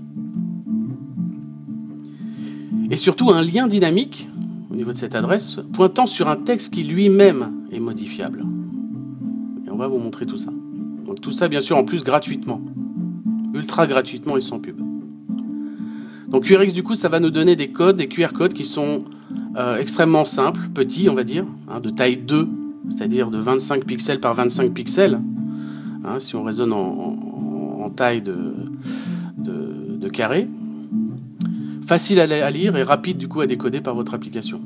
Et 2.91 2.97
surtout 2.97 3.31
un 3.31 3.43
lien 3.43 3.67
dynamique 3.67 4.29
au 4.71 4.75
niveau 4.75 4.93
de 4.93 4.97
cette 4.97 5.15
adresse 5.15 5.59
pointant 5.73 6.07
sur 6.07 6.29
un 6.29 6.37
texte 6.37 6.73
qui 6.73 6.85
lui-même 6.85 7.53
est 7.71 7.81
modifiable. 7.81 8.45
Et 9.67 9.71
on 9.71 9.77
va 9.77 9.89
vous 9.89 9.99
montrer 9.99 10.27
tout 10.27 10.39
ça. 10.39 10.51
Donc 11.05 11.21
tout 11.21 11.33
ça 11.33 11.49
bien 11.49 11.61
sûr 11.61 11.77
en 11.77 11.85
plus 11.85 12.03
gratuitement. 12.03 12.63
Ultra 13.53 13.87
gratuitement 13.87 14.37
et 14.37 14.41
sans 14.41 14.59
pub. 14.59 14.88
Donc 16.29 16.45
QRX 16.45 16.73
du 16.75 16.83
coup 16.83 16.95
ça 16.95 17.09
va 17.09 17.21
nous 17.21 17.31
donner 17.31 17.57
des 17.57 17.69
codes, 17.69 17.97
des 17.97 18.07
QR 18.07 18.33
codes 18.35 18.53
qui 18.53 18.65
sont 18.65 19.01
euh, 19.57 19.79
extrêmement 19.79 20.27
simples, 20.27 20.69
petits 20.75 21.09
on 21.09 21.15
va 21.15 21.25
dire, 21.25 21.45
hein, 21.69 21.81
de 21.81 21.89
taille 21.89 22.19
2, 22.19 22.49
c'est-à-dire 22.91 23.31
de 23.31 23.39
25 23.39 23.85
pixels 23.85 24.21
par 24.21 24.35
25 24.35 24.73
pixels, 24.75 25.21
hein, 26.05 26.19
si 26.19 26.37
on 26.37 26.45
raisonne 26.45 26.73
en, 26.73 27.91
taille 27.97 28.21
de, 28.21 28.53
de, 29.39 30.09
carré. 30.11 30.47
Facile 31.87 32.21
à, 32.21 32.51
lire 32.51 32.77
et 32.77 32.83
rapide 32.83 33.17
du 33.17 33.29
coup 33.29 33.41
à 33.41 33.47
décoder 33.47 33.81
par 33.81 33.95
votre 33.95 34.13
application. 34.13 34.61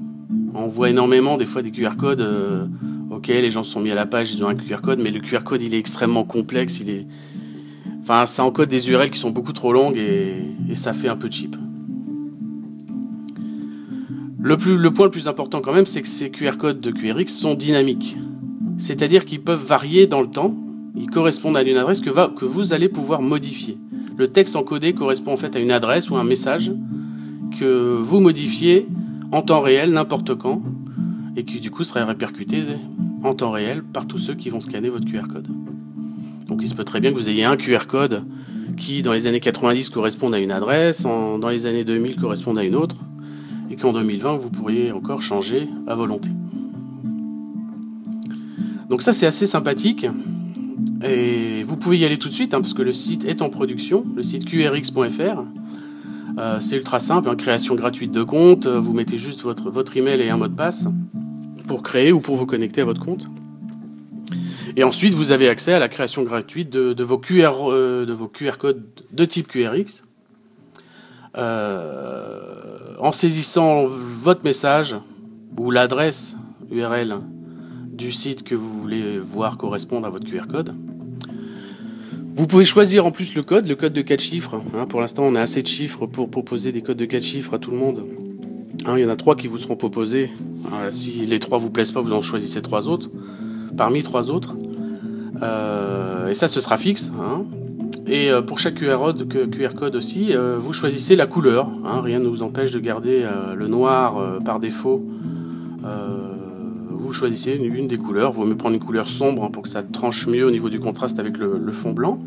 On 0.54 0.66
voit 0.66 0.90
énormément 0.90 1.36
des 1.38 1.46
fois 1.46 1.62
des 1.62 1.70
QR 1.70 1.96
codes, 1.96 2.20
euh, 2.20 2.66
ok 3.10 3.28
les 3.28 3.50
gens 3.52 3.62
sont 3.62 3.80
mis 3.80 3.92
à 3.92 3.94
la 3.94 4.06
page, 4.06 4.34
ils 4.34 4.44
ont 4.44 4.48
un 4.48 4.56
QR 4.56 4.80
code, 4.82 4.98
mais 4.98 5.10
le 5.10 5.20
QR 5.20 5.44
code 5.44 5.62
il 5.62 5.72
est 5.72 5.78
extrêmement 5.78 6.24
complexe, 6.24 6.80
il 6.80 6.90
est 6.90 7.06
Enfin, 8.02 8.26
ça 8.26 8.44
encode 8.44 8.68
des 8.68 8.90
URL 8.90 9.10
qui 9.10 9.18
sont 9.18 9.30
beaucoup 9.30 9.52
trop 9.52 9.72
longues 9.72 9.96
et, 9.96 10.42
ça 10.74 10.92
fait 10.92 11.08
un 11.08 11.16
peu 11.16 11.30
cheap. 11.30 11.56
Le, 14.40 14.56
le 14.74 14.90
point 14.90 15.06
le 15.06 15.10
plus 15.12 15.28
important 15.28 15.60
quand 15.60 15.72
même, 15.72 15.86
c'est 15.86 16.02
que 16.02 16.08
ces 16.08 16.30
QR 16.30 16.56
codes 16.58 16.80
de 16.80 16.90
QRX 16.90 17.26
sont 17.28 17.54
dynamiques. 17.54 18.16
C'est-à-dire 18.78 19.24
qu'ils 19.24 19.40
peuvent 19.40 19.64
varier 19.64 20.08
dans 20.08 20.20
le 20.20 20.26
temps. 20.26 20.56
Ils 20.96 21.08
correspondent 21.08 21.56
à 21.56 21.62
une 21.62 21.76
adresse 21.76 22.00
que 22.00 22.44
vous 22.44 22.72
allez 22.72 22.88
pouvoir 22.88 23.22
modifier. 23.22 23.78
Le 24.16 24.28
texte 24.28 24.56
encodé 24.56 24.92
correspond 24.92 25.32
en 25.32 25.36
fait 25.36 25.54
à 25.54 25.60
une 25.60 25.70
adresse 25.70 26.10
ou 26.10 26.16
un 26.16 26.24
message 26.24 26.72
que 27.58 27.98
vous 28.00 28.20
modifiez 28.20 28.88
en 29.30 29.42
temps 29.42 29.60
réel, 29.60 29.92
n'importe 29.92 30.34
quand, 30.34 30.62
et 31.36 31.44
qui 31.44 31.60
du 31.60 31.70
coup 31.70 31.84
serait 31.84 32.02
répercuté 32.02 32.64
en 33.22 33.34
temps 33.34 33.52
réel 33.52 33.82
par 33.82 34.06
tous 34.06 34.18
ceux 34.18 34.34
qui 34.34 34.50
vont 34.50 34.60
scanner 34.60 34.88
votre 34.88 35.06
QR 35.06 35.28
code. 35.28 35.48
Donc 36.52 36.60
il 36.62 36.68
se 36.68 36.74
peut 36.74 36.84
très 36.84 37.00
bien 37.00 37.12
que 37.12 37.16
vous 37.16 37.30
ayez 37.30 37.44
un 37.44 37.56
QR 37.56 37.86
code 37.88 38.24
qui, 38.76 39.00
dans 39.00 39.14
les 39.14 39.26
années 39.26 39.40
90, 39.40 39.88
corresponde 39.88 40.34
à 40.34 40.38
une 40.38 40.52
adresse, 40.52 41.04
dans 41.04 41.48
les 41.48 41.64
années 41.64 41.82
2000, 41.82 42.16
corresponde 42.16 42.58
à 42.58 42.62
une 42.62 42.76
autre, 42.76 42.96
et 43.70 43.76
qu'en 43.76 43.94
2020, 43.94 44.36
vous 44.36 44.50
pourriez 44.50 44.92
encore 44.92 45.22
changer 45.22 45.66
à 45.86 45.94
volonté. 45.94 46.28
Donc 48.90 49.00
ça, 49.00 49.14
c'est 49.14 49.24
assez 49.24 49.46
sympathique. 49.46 50.06
Et 51.02 51.62
vous 51.62 51.78
pouvez 51.78 51.96
y 51.96 52.04
aller 52.04 52.18
tout 52.18 52.28
de 52.28 52.34
suite, 52.34 52.52
hein, 52.52 52.60
parce 52.60 52.74
que 52.74 52.82
le 52.82 52.92
site 52.92 53.24
est 53.24 53.40
en 53.40 53.48
production, 53.48 54.04
le 54.14 54.22
site 54.22 54.44
qrx.fr. 54.44 55.44
Euh, 56.36 56.60
c'est 56.60 56.76
ultra 56.76 56.98
simple, 56.98 57.30
hein, 57.30 57.34
création 57.34 57.76
gratuite 57.76 58.12
de 58.12 58.22
compte, 58.22 58.66
vous 58.66 58.92
mettez 58.92 59.16
juste 59.16 59.40
votre 59.40 59.96
email 59.96 60.20
et 60.20 60.28
un 60.28 60.36
mot 60.36 60.48
de 60.48 60.54
passe 60.54 60.86
pour 61.66 61.82
créer 61.82 62.12
ou 62.12 62.20
pour 62.20 62.36
vous 62.36 62.44
connecter 62.44 62.82
à 62.82 62.84
votre 62.84 63.02
compte. 63.02 63.26
Et 64.76 64.84
ensuite, 64.84 65.14
vous 65.14 65.32
avez 65.32 65.48
accès 65.48 65.72
à 65.72 65.78
la 65.78 65.88
création 65.88 66.22
gratuite 66.22 66.70
de, 66.70 67.04
vos, 67.04 67.18
QR, 67.18 67.70
euh, 67.70 68.06
de 68.06 68.12
vos 68.12 68.28
QR 68.28 68.56
codes 68.58 68.82
de 69.12 69.24
type 69.24 69.48
QRX. 69.48 70.04
en 71.34 73.12
saisissant 73.12 73.86
votre 73.86 74.44
message 74.44 74.96
ou 75.58 75.70
l'adresse 75.70 76.36
URL 76.70 77.18
du 77.92 78.12
site 78.12 78.42
que 78.42 78.54
vous 78.54 78.80
voulez 78.80 79.18
voir 79.18 79.56
correspondre 79.56 80.06
à 80.06 80.10
votre 80.10 80.26
QR 80.26 80.46
code, 80.48 80.74
vous 82.34 82.46
pouvez 82.46 82.64
choisir 82.64 83.04
en 83.04 83.10
plus 83.10 83.34
le 83.34 83.42
code, 83.42 83.66
le 83.66 83.76
code 83.76 83.92
de 83.92 84.00
4 84.00 84.20
chiffres. 84.20 84.62
Hein. 84.74 84.86
pour 84.86 85.00
l'instant, 85.00 85.24
on 85.24 85.34
a 85.34 85.42
assez 85.42 85.62
de 85.62 85.68
chiffres 85.68 86.06
pour 86.06 86.30
proposer 86.30 86.72
des 86.72 86.80
codes 86.80 86.96
de 86.96 87.04
4 87.04 87.22
chiffres 87.22 87.54
à 87.54 87.58
tout 87.58 87.70
le 87.70 87.76
monde. 87.76 88.04
Hein, 88.86 88.94
il 88.96 89.04
y 89.04 89.06
en 89.06 89.12
a 89.12 89.16
trois 89.16 89.36
qui 89.36 89.48
vous 89.48 89.58
seront 89.58 89.76
proposés. 89.76 90.30
si 90.90 91.26
les 91.26 91.38
trois 91.38 91.58
vous 91.58 91.70
plaisent 91.70 91.92
pas, 91.92 92.00
vous 92.00 92.12
en 92.12 92.22
choisissez 92.22 92.62
trois 92.62 92.88
autres. 92.88 93.10
Parmi 93.76 94.02
trois 94.02 94.30
autres. 94.30 94.56
Euh, 95.42 96.28
et 96.28 96.34
ça, 96.34 96.48
ce 96.48 96.60
sera 96.60 96.78
fixe. 96.78 97.10
Hein. 97.20 97.44
Et 98.06 98.30
euh, 98.30 98.42
pour 98.42 98.58
chaque 98.58 98.74
QR 98.74 98.98
code, 99.76 99.96
aussi, 99.96 100.34
euh, 100.34 100.58
vous 100.58 100.72
choisissez 100.72 101.16
la 101.16 101.26
couleur. 101.26 101.68
rien 102.02 102.18
ne 102.18 102.28
vous 102.28 102.42
empêche 102.42 102.72
de 102.72 102.80
garder 102.80 103.26
le 103.54 103.66
noir 103.68 104.40
par 104.44 104.60
défaut. 104.60 105.04
vous 106.90 107.12
choisissez 107.12 107.52
une, 107.52 107.88
des 107.88 107.98
couleurs. 107.98 108.32
Vous 108.32 108.44
mieux 108.44 108.56
prendre 108.56 108.74
une 108.74 108.84
couleur 108.84 109.08
sombre 109.08 109.50
pour 109.50 109.62
que 109.62 109.68
ça 109.68 109.82
tranche 109.82 110.26
mieux 110.26 110.46
au 110.46 110.50
niveau 110.50 110.68
du 110.68 110.80
contraste 110.80 111.18
avec 111.18 111.38
le, 111.38 111.72
fond 111.72 111.92
blanc. 111.92 112.18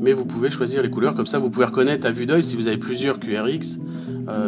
Mais 0.00 0.12
vous 0.12 0.26
pouvez 0.26 0.50
choisir 0.50 0.82
les 0.82 0.90
couleurs 0.90 1.14
comme 1.14 1.26
ça. 1.26 1.38
Vous 1.38 1.50
pouvez 1.50 1.66
reconnaître 1.66 2.06
à 2.06 2.10
vue 2.10 2.26
d'œil 2.26 2.42
si 2.42 2.56
vous 2.56 2.68
avez 2.68 2.78
plusieurs 2.78 3.18
QRX. 3.18 3.78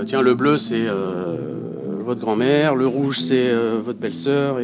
tiens, 0.07 0.23
le 0.23 0.35
bleu 0.35 0.57
c'est 0.59 0.87
votre 2.05 2.21
grand-mère, 2.21 2.75
le 2.75 2.87
rouge 2.87 3.21
c'est 3.21 3.53
votre 3.85 3.99
belle-sœur 3.99 4.61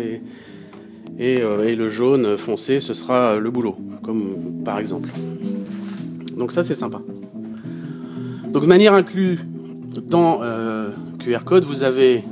euh, 1.20 1.64
et, 1.64 1.76
le 1.76 1.88
jaune 1.88 2.36
foncé, 2.36 2.80
ce 2.80 2.94
sera 2.94 3.36
le 3.36 3.50
boulot, 3.50 3.76
comme 4.02 4.62
par 4.64 4.78
exemple. 4.78 5.10
Donc 6.36 6.52
ça, 6.52 6.62
c'est 6.62 6.74
sympa. 6.74 7.00
Donc 8.50 8.66
manière 8.66 8.94
inclue 8.94 9.40
dans 10.08 10.40
euh, 10.42 10.90
QR 11.18 11.44
code, 11.44 11.64
vous 11.64 11.84
avez 11.84 12.24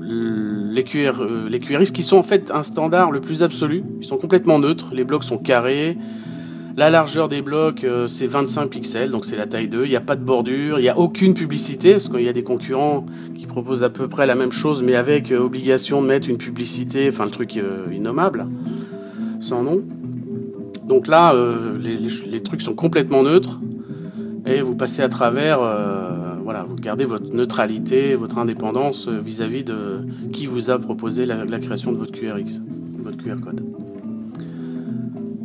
les, 0.00 0.84
QR, 0.84 1.20
euh, 1.20 1.48
les 1.48 1.60
QRX 1.60 1.90
qui 1.90 2.02
sont 2.02 2.16
en 2.16 2.22
fait 2.22 2.50
un 2.50 2.62
standard 2.62 3.10
le 3.10 3.20
plus 3.20 3.42
absolu. 3.42 3.82
Ils 4.00 4.06
sont 4.06 4.16
complètement 4.16 4.58
neutres. 4.58 4.94
Les 4.94 5.04
blocs 5.04 5.24
sont 5.24 5.38
carrés. 5.38 5.96
La 6.76 6.90
largeur 6.90 7.28
des 7.28 7.40
blocs, 7.40 7.84
euh, 7.84 8.08
c'est 8.08 8.26
25 8.26 8.68
pixels, 8.68 9.12
donc 9.12 9.26
c'est 9.26 9.36
la 9.36 9.46
taille 9.46 9.68
2. 9.68 9.84
Il 9.84 9.90
n'y 9.90 9.96
a 9.96 10.00
pas 10.00 10.16
de 10.16 10.24
bordure, 10.24 10.80
il 10.80 10.82
n'y 10.82 10.88
a 10.88 10.98
aucune 10.98 11.32
publicité, 11.32 11.92
parce 11.92 12.08
qu'il 12.08 12.22
y 12.22 12.28
a 12.28 12.32
des 12.32 12.42
concurrents 12.42 13.06
qui 13.36 13.46
proposent 13.46 13.84
à 13.84 13.90
peu 13.90 14.08
près 14.08 14.26
la 14.26 14.34
même 14.34 14.50
chose, 14.50 14.82
mais 14.82 14.96
avec 14.96 15.30
euh, 15.30 15.38
obligation 15.38 16.02
de 16.02 16.08
mettre 16.08 16.28
une 16.28 16.36
publicité, 16.36 17.08
enfin 17.08 17.26
le 17.26 17.30
truc 17.30 17.56
euh, 17.56 17.86
innommable, 17.92 18.48
sans 19.38 19.62
nom. 19.62 19.82
Donc 20.88 21.06
là, 21.06 21.34
les, 21.80 22.42
trucs 22.42 22.60
sont 22.60 22.74
complètement 22.74 23.22
neutres, 23.22 23.58
et 24.44 24.60
vous 24.60 24.74
passez 24.74 25.00
à 25.00 25.08
travers, 25.08 25.60
voilà, 26.42 26.66
vous 26.68 26.74
gardez 26.74 27.06
votre 27.06 27.34
neutralité, 27.34 28.14
votre 28.16 28.36
indépendance 28.36 29.08
vis-à-vis 29.08 29.64
de 29.64 30.00
qui 30.30 30.44
vous 30.44 30.70
a 30.70 30.78
proposé 30.78 31.24
la, 31.24 31.46
la 31.46 31.58
création 31.58 31.90
de 31.90 31.96
votre 31.96 32.12
QRX, 32.12 32.60
votre 33.02 33.16
QR 33.16 33.40
code. 33.42 33.64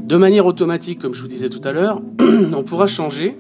De 0.10 0.18
manière 0.18 0.48
automatique, 0.48 0.98
comme 0.98 1.14
je 1.14 1.22
vous 1.22 1.28
disais 1.28 1.50
tout 1.50 1.62
à 1.64 1.72
l'heure, 1.72 2.02
on 2.58 2.64
pourra 2.64 2.88
changer 2.88 3.38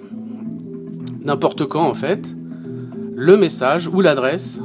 n'importe 1.26 1.66
quand 1.66 1.82
en 1.82 1.96
fait 1.96 2.36
le 3.16 3.38
message 3.38 3.88
ou 3.88 4.02
l'adresse 4.02 4.60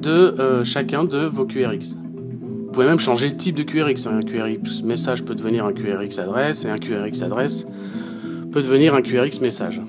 de 0.00 0.12
euh, 0.12 0.62
chacun 0.62 1.02
de 1.02 1.26
vos 1.26 1.44
QRX. 1.44 1.96
Vous 1.96 2.70
pouvez 2.70 2.86
même 2.86 3.00
changer 3.00 3.28
le 3.28 3.36
type 3.36 3.56
de 3.56 3.64
QRX. 3.64 4.06
Un 4.06 4.22
QRX 4.22 4.84
message 4.84 5.24
peut 5.24 5.34
devenir 5.34 5.64
un 5.64 5.72
QRX 5.72 6.16
adresse 6.20 6.64
et 6.64 6.68
un 6.68 6.78
QRX 6.78 7.20
adresse 7.24 7.66
peut 8.52 8.62
devenir 8.62 8.94
un 8.94 9.02
QRX 9.02 9.40
message. 9.40 9.80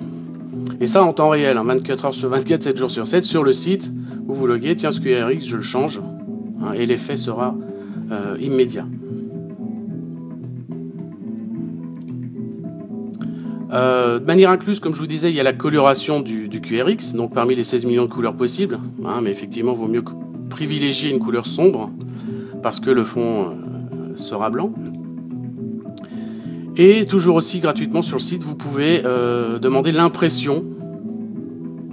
Et 0.81 0.87
ça 0.87 1.03
en 1.03 1.13
temps 1.13 1.29
réel, 1.29 1.59
24 1.63 2.03
hein, 2.03 2.07
heures 2.07 2.15
sur 2.15 2.29
24, 2.29 2.63
7 2.63 2.77
jours 2.77 2.89
sur 2.89 3.05
7, 3.05 3.23
sur 3.23 3.43
le 3.43 3.53
site 3.53 3.91
où 4.27 4.33
vous 4.33 4.47
loguez, 4.47 4.75
tiens 4.75 4.91
ce 4.91 4.99
QRX, 4.99 5.45
je 5.45 5.57
le 5.57 5.61
change, 5.61 6.01
hein, 6.63 6.73
et 6.73 6.87
l'effet 6.87 7.15
sera 7.15 7.55
euh, 8.11 8.35
immédiat. 8.39 8.87
Euh, 13.71 14.19
de 14.19 14.25
manière 14.25 14.49
incluse, 14.49 14.79
comme 14.79 14.93
je 14.93 14.99
vous 14.99 15.07
disais, 15.07 15.29
il 15.29 15.35
y 15.35 15.39
a 15.39 15.43
la 15.43 15.53
coloration 15.53 16.21
du, 16.21 16.49
QRX, 16.49 17.13
donc 17.13 17.33
parmi 17.33 17.55
les 17.55 17.63
16 17.63 17.85
millions 17.85 18.05
de 18.05 18.09
couleurs 18.09 18.35
possibles, 18.35 18.79
hein, 19.05 19.19
mais 19.21 19.31
effectivement, 19.31 19.73
il 19.73 19.77
vaut 19.77 19.87
mieux 19.87 20.03
privilégier 20.49 21.09
une 21.09 21.19
couleur 21.19 21.45
sombre, 21.45 21.91
parce 22.63 22.79
que 22.79 22.89
le 22.89 23.03
fond 23.03 23.49
euh, 23.49 24.15
sera 24.15 24.49
blanc. 24.49 24.71
Et 26.77 27.05
toujours 27.05 27.35
aussi 27.35 27.59
gratuitement 27.59 28.01
sur 28.01 28.17
le 28.17 28.21
site, 28.21 28.43
vous 28.43 28.55
pouvez 28.55 29.01
euh, 29.03 29.59
demander 29.59 29.91
l'impression 29.91 30.63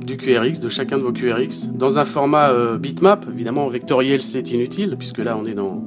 du 0.06 0.16
QRX, 0.16 0.60
de 0.60 0.68
chacun 0.68 0.98
de 0.98 1.02
vos 1.02 1.12
QRX, 1.12 1.70
dans 1.72 1.98
un 1.98 2.04
format 2.04 2.52
bitmap. 2.76 3.24
Évidemment, 3.32 3.66
vectoriel, 3.68 4.22
c'est 4.22 4.50
inutile, 4.50 4.96
puisque 4.98 5.18
là, 5.18 5.36
on 5.36 5.46
est 5.46 5.54
dans, 5.54 5.82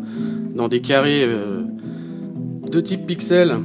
dans 0.55 0.67
des 0.67 0.81
carrés 0.81 1.23
de 2.71 2.81
type 2.81 3.05
pixel 3.05 3.57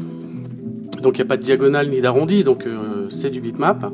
donc 1.03 1.19
il 1.19 1.21
n'y 1.21 1.27
a 1.27 1.29
pas 1.29 1.37
de 1.37 1.43
diagonale 1.43 1.91
ni 1.91 2.01
d'arrondi, 2.01 2.45
donc 2.45 2.67
euh, 2.67 3.09
c'est 3.11 3.31
du 3.31 3.41
bitmap. 3.41 3.93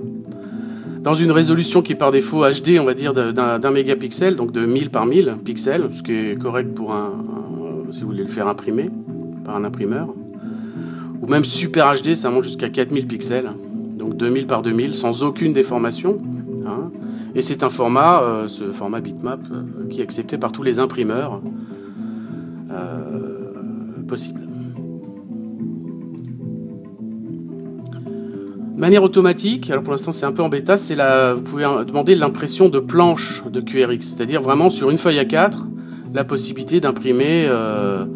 Dans 1.01 1.15
une 1.15 1.33
résolution 1.33 1.81
qui 1.81 1.93
est 1.93 1.97
par 1.97 2.13
défaut 2.13 2.45
HD, 2.45 2.79
on 2.81 2.85
va 2.85 2.95
dire 2.95 3.15
d'un 3.15 3.71
mégapixel, 3.71 4.37
donc 4.37 4.53
de 4.53 4.67
1000 4.67 4.91
par 4.91 5.07
1000 5.07 5.37
pixels, 5.45 5.89
ce 5.93 6.03
qui 6.03 6.13
est 6.13 6.39
correct 6.39 6.75
pour 6.75 6.93
un, 6.93 7.13
si 7.93 8.03
vous 8.03 8.09
voulez 8.09 8.25
le 8.25 8.29
faire 8.29 8.47
imprimer 8.47 8.91
par 9.45 9.57
un 9.57 9.65
imprimeur. 9.65 10.09
Ou 11.23 11.27
même 11.27 11.45
Super 11.45 11.95
HD, 11.95 12.15
ça 12.15 12.31
monte 12.31 12.45
jusqu'à 12.45 12.69
4000 12.69 13.07
pixels, 13.07 13.53
donc 13.97 14.17
2000 14.17 14.47
par 14.47 14.63
2000, 14.63 14.97
sans 14.97 15.23
aucune 15.23 15.53
déformation. 15.53 16.21
Hein. 16.67 16.91
Et 17.35 17.43
c'est 17.43 17.63
un 17.63 17.71
format, 17.71 18.23
euh, 18.23 18.49
ce 18.49 18.73
format 18.73 19.01
bitmap, 19.01 19.41
euh, 19.51 19.89
qui 19.89 20.01
est 20.01 20.03
accepté 20.03 20.37
par 20.37 20.53
tous 20.53 20.63
les 20.63 20.79
imprimeurs 20.79 21.41
possibles. 24.07 24.48
Manière 28.79 29.03
automatique, 29.03 29.71
alors 29.71 29.83
pour 29.83 29.93
l'instant 29.93 30.13
c'est 30.13 30.25
un 30.25 30.33
peu 30.33 30.43
en 30.43 30.49
bêta, 30.49 30.77
c'est 30.77 30.95
la, 30.95 31.35
vous 31.35 31.43
pouvez 31.43 31.65
demander 31.87 32.15
l'impression 32.15 32.69
de 32.69 32.79
planches 32.79 33.43
de 33.51 33.61
QRX, 33.61 34.01
c'est-à-dire 34.01 34.41
vraiment 34.41 34.71
sur 34.71 34.91
une 34.91 34.99
feuille 34.99 35.19
A4, 35.19 35.59
la 36.15 36.25
possibilité 36.25 36.81
d'imprimer 36.81 37.47
euh, 37.49 38.07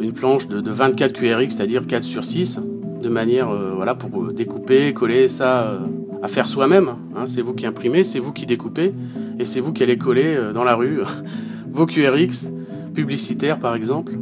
une 0.00 0.12
planche 0.12 0.46
de, 0.46 0.70
24 0.70 1.12
QRX, 1.12 1.56
c'est-à-dire 1.56 1.86
4 1.86 2.04
sur 2.04 2.24
6, 2.24 2.60
de 3.02 3.08
manière 3.08 3.50
euh, 3.50 3.72
voilà 3.74 3.94
pour 3.94 4.32
découper, 4.32 4.94
coller 4.94 5.28
ça 5.28 5.62
euh, 5.62 5.78
à 6.22 6.28
faire 6.28 6.48
soi-même. 6.48 6.90
Hein, 7.16 7.26
c'est 7.26 7.42
vous 7.42 7.54
qui 7.54 7.66
imprimez, 7.66 8.04
c'est 8.04 8.20
vous 8.20 8.32
qui 8.32 8.46
découpez, 8.46 8.94
et 9.38 9.44
c'est 9.44 9.60
vous 9.60 9.72
qui 9.72 9.82
allez 9.82 9.98
coller 9.98 10.38
dans 10.54 10.64
la 10.64 10.76
rue 10.76 11.00
vos 11.70 11.84
QRX 11.84 12.46
publicitaires 12.94 13.58
par 13.58 13.74
exemple. 13.74 14.12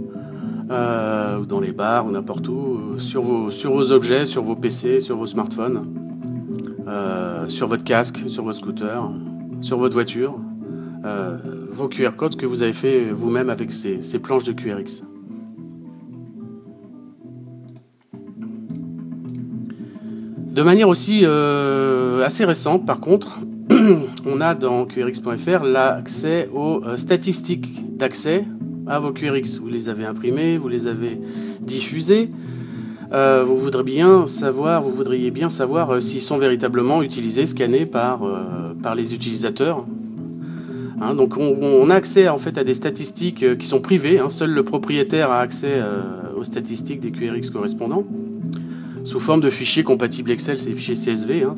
Euh, 0.70 1.40
ou 1.40 1.46
dans 1.46 1.60
les 1.60 1.72
bars 1.72 2.06
ou 2.06 2.10
n'importe 2.10 2.48
où, 2.48 2.94
euh, 2.94 2.98
sur 2.98 3.22
vos, 3.22 3.92
objets, 3.92 4.24
sur 4.24 4.42
vos 4.42 4.56
PC, 4.56 5.00
sur 5.00 5.16
vos 5.16 5.26
smartphones, 5.26 5.86
euh, 6.88 7.46
sur 7.48 7.68
votre 7.68 7.84
casque, 7.84 8.20
sur 8.28 8.44
votre 8.44 8.58
scooter, 8.58 9.10
sur 9.60 9.78
votre 9.78 9.92
voiture, 9.92 10.38
vos 11.70 11.88
QR 11.88 12.12
codes 12.16 12.36
que 12.36 12.46
vous 12.46 12.62
avez 12.62 12.72
fait 12.72 13.10
vous-même 13.10 13.50
avec 13.50 13.72
ces, 13.72 14.18
planches 14.18 14.44
de 14.44 14.52
QRX. 14.52 15.02
De 20.52 20.62
manière 20.62 20.88
aussi 20.88 21.26
assez 21.26 22.46
récente, 22.46 22.86
par 22.86 23.00
contre, 23.00 23.40
on 24.26 24.40
a 24.40 24.54
dans 24.54 24.86
QRX.fr 24.86 25.64
l'accès 25.64 26.48
aux 26.54 26.80
statistiques 26.96 27.84
d'accès 27.98 28.46
à 28.86 28.98
vos 28.98 29.12
QRX. 29.12 29.58
Vous 29.60 29.68
les 29.68 29.88
avez 29.88 30.04
imprimés, 30.04 30.58
vous 30.58 30.68
les 30.68 30.86
avez 30.86 31.18
diffusés. 31.60 32.30
Euh, 33.12 33.44
vous 33.46 33.58
voudriez 33.58 35.30
bien 35.30 35.50
savoir, 35.50 35.90
euh, 35.90 36.00
s'ils 36.00 36.22
sont 36.22 36.38
véritablement 36.38 37.02
utilisés, 37.02 37.46
scannés 37.46 37.86
par, 37.86 38.24
euh, 38.24 38.94
les 38.96 39.14
utilisateurs. 39.14 39.86
Hein, 41.00 41.14
donc 41.14 41.36
on, 41.38 41.90
a 41.90 41.94
accès 41.94 42.28
en 42.28 42.38
fait 42.38 42.58
à 42.58 42.64
des 42.64 42.74
statistiques 42.74 43.56
qui 43.56 43.66
sont 43.66 43.80
privées. 43.80 44.18
Hein. 44.18 44.30
Seul 44.30 44.50
le 44.50 44.62
propriétaire 44.62 45.30
a 45.30 45.40
accès 45.40 45.82
aux 46.36 46.44
statistiques 46.44 47.00
des 47.00 47.10
QRX 47.10 47.50
correspondants 47.50 48.04
sous 49.04 49.20
forme 49.20 49.40
de 49.40 49.50
fichiers 49.50 49.84
compatibles 49.84 50.30
Excel, 50.30 50.58
c'est 50.58 50.68
des 50.68 50.74
fichiers 50.74 50.94
CSV, 50.94 51.44
hein, 51.44 51.54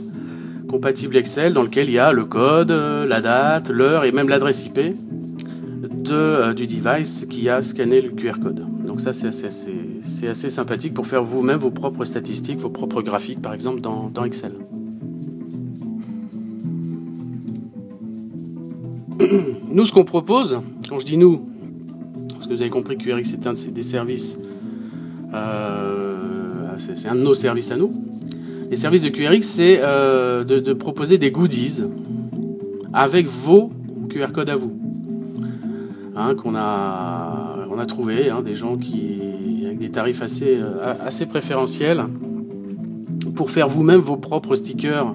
compatibles 0.69 1.17
Excel 1.17 1.53
dans 1.53 1.63
lequel 1.63 1.89
il 1.89 1.95
y 1.95 1.99
a 1.99 2.13
le 2.13 2.25
code, 2.25 2.71
la 2.71 3.21
date, 3.21 3.71
l'heure 3.71 4.05
et 4.05 4.13
même 4.13 4.29
l'adresse 4.29 4.65
IP. 4.65 4.79
Euh, 6.11 6.53
du 6.53 6.67
device 6.67 7.27
qui 7.29 7.49
a 7.49 7.63
scanné 7.63 8.01
le 8.01 8.11
QR 8.11 8.39
code. 8.41 8.65
Donc 8.85 9.01
ça 9.01 9.13
c'est 9.13 9.27
assez, 9.27 9.49
assez 10.29 10.51
sympathique 10.51 10.95
pour 10.95 11.07
faire 11.07 11.23
vous-même 11.23 11.59
vos 11.59 11.71
propres 11.71 12.05
statistiques, 12.05 12.59
vos 12.59 12.71
propres 12.71 13.03
graphiques 13.03 13.43
par 13.43 13.55
exemple 13.55 13.81
dans, 13.81 14.25
Excel. 14.25 14.53
Nous 19.69 19.87
ce 19.87 19.93
qu'on 19.93 20.05
propose, 20.05 20.61
quand 20.89 21.01
je 21.01 21.07
dis 21.07 21.17
nous, 21.17 21.49
parce 22.35 22.47
que 22.47 22.55
vous 22.55 22.61
avez 22.61 22.71
compris 22.71 22.97
que 22.97 23.05
QRX 23.05 23.25
c'est 23.25 23.47
un 23.47 23.55
des 23.55 23.83
services, 23.83 24.39
euh, 25.35 26.77
c'est 26.79 27.09
un 27.09 27.15
de 27.17 27.23
nos 27.23 27.35
services 27.35 27.71
à 27.71 27.77
nous. 27.77 27.93
Les 28.71 28.77
services 28.77 29.03
de 29.03 29.09
QRX 29.09 29.43
c'est 29.43 29.81
euh, 29.83 30.45
de, 30.45 30.61
de 30.61 30.73
proposer 30.73 31.19
des 31.19 31.31
goodies 31.31 31.83
avec 32.93 33.27
vos 33.27 33.73
QR 34.09 34.33
codes 34.33 34.51
à 34.51 34.57
vous. 34.57 34.86
Hein, 36.19 36.35
qu'on 36.35 36.55
a, 36.57 37.67
on 37.71 37.79
a 37.79 37.85
trouvé 37.85 38.31
hein, 38.31 38.41
des 38.41 38.55
gens 38.55 38.79
qui, 38.79 39.21
avec 39.67 39.79
des 39.79 39.91
tarifs 39.91 40.23
assez, 40.23 40.57
euh, 40.59 40.95
assez 41.05 41.27
préférentiels, 41.27 42.05
pour 43.35 43.51
faire 43.51 43.69
vous-même 43.69 44.01
vos 44.01 44.17
propres 44.17 44.57
stickers 44.57 45.15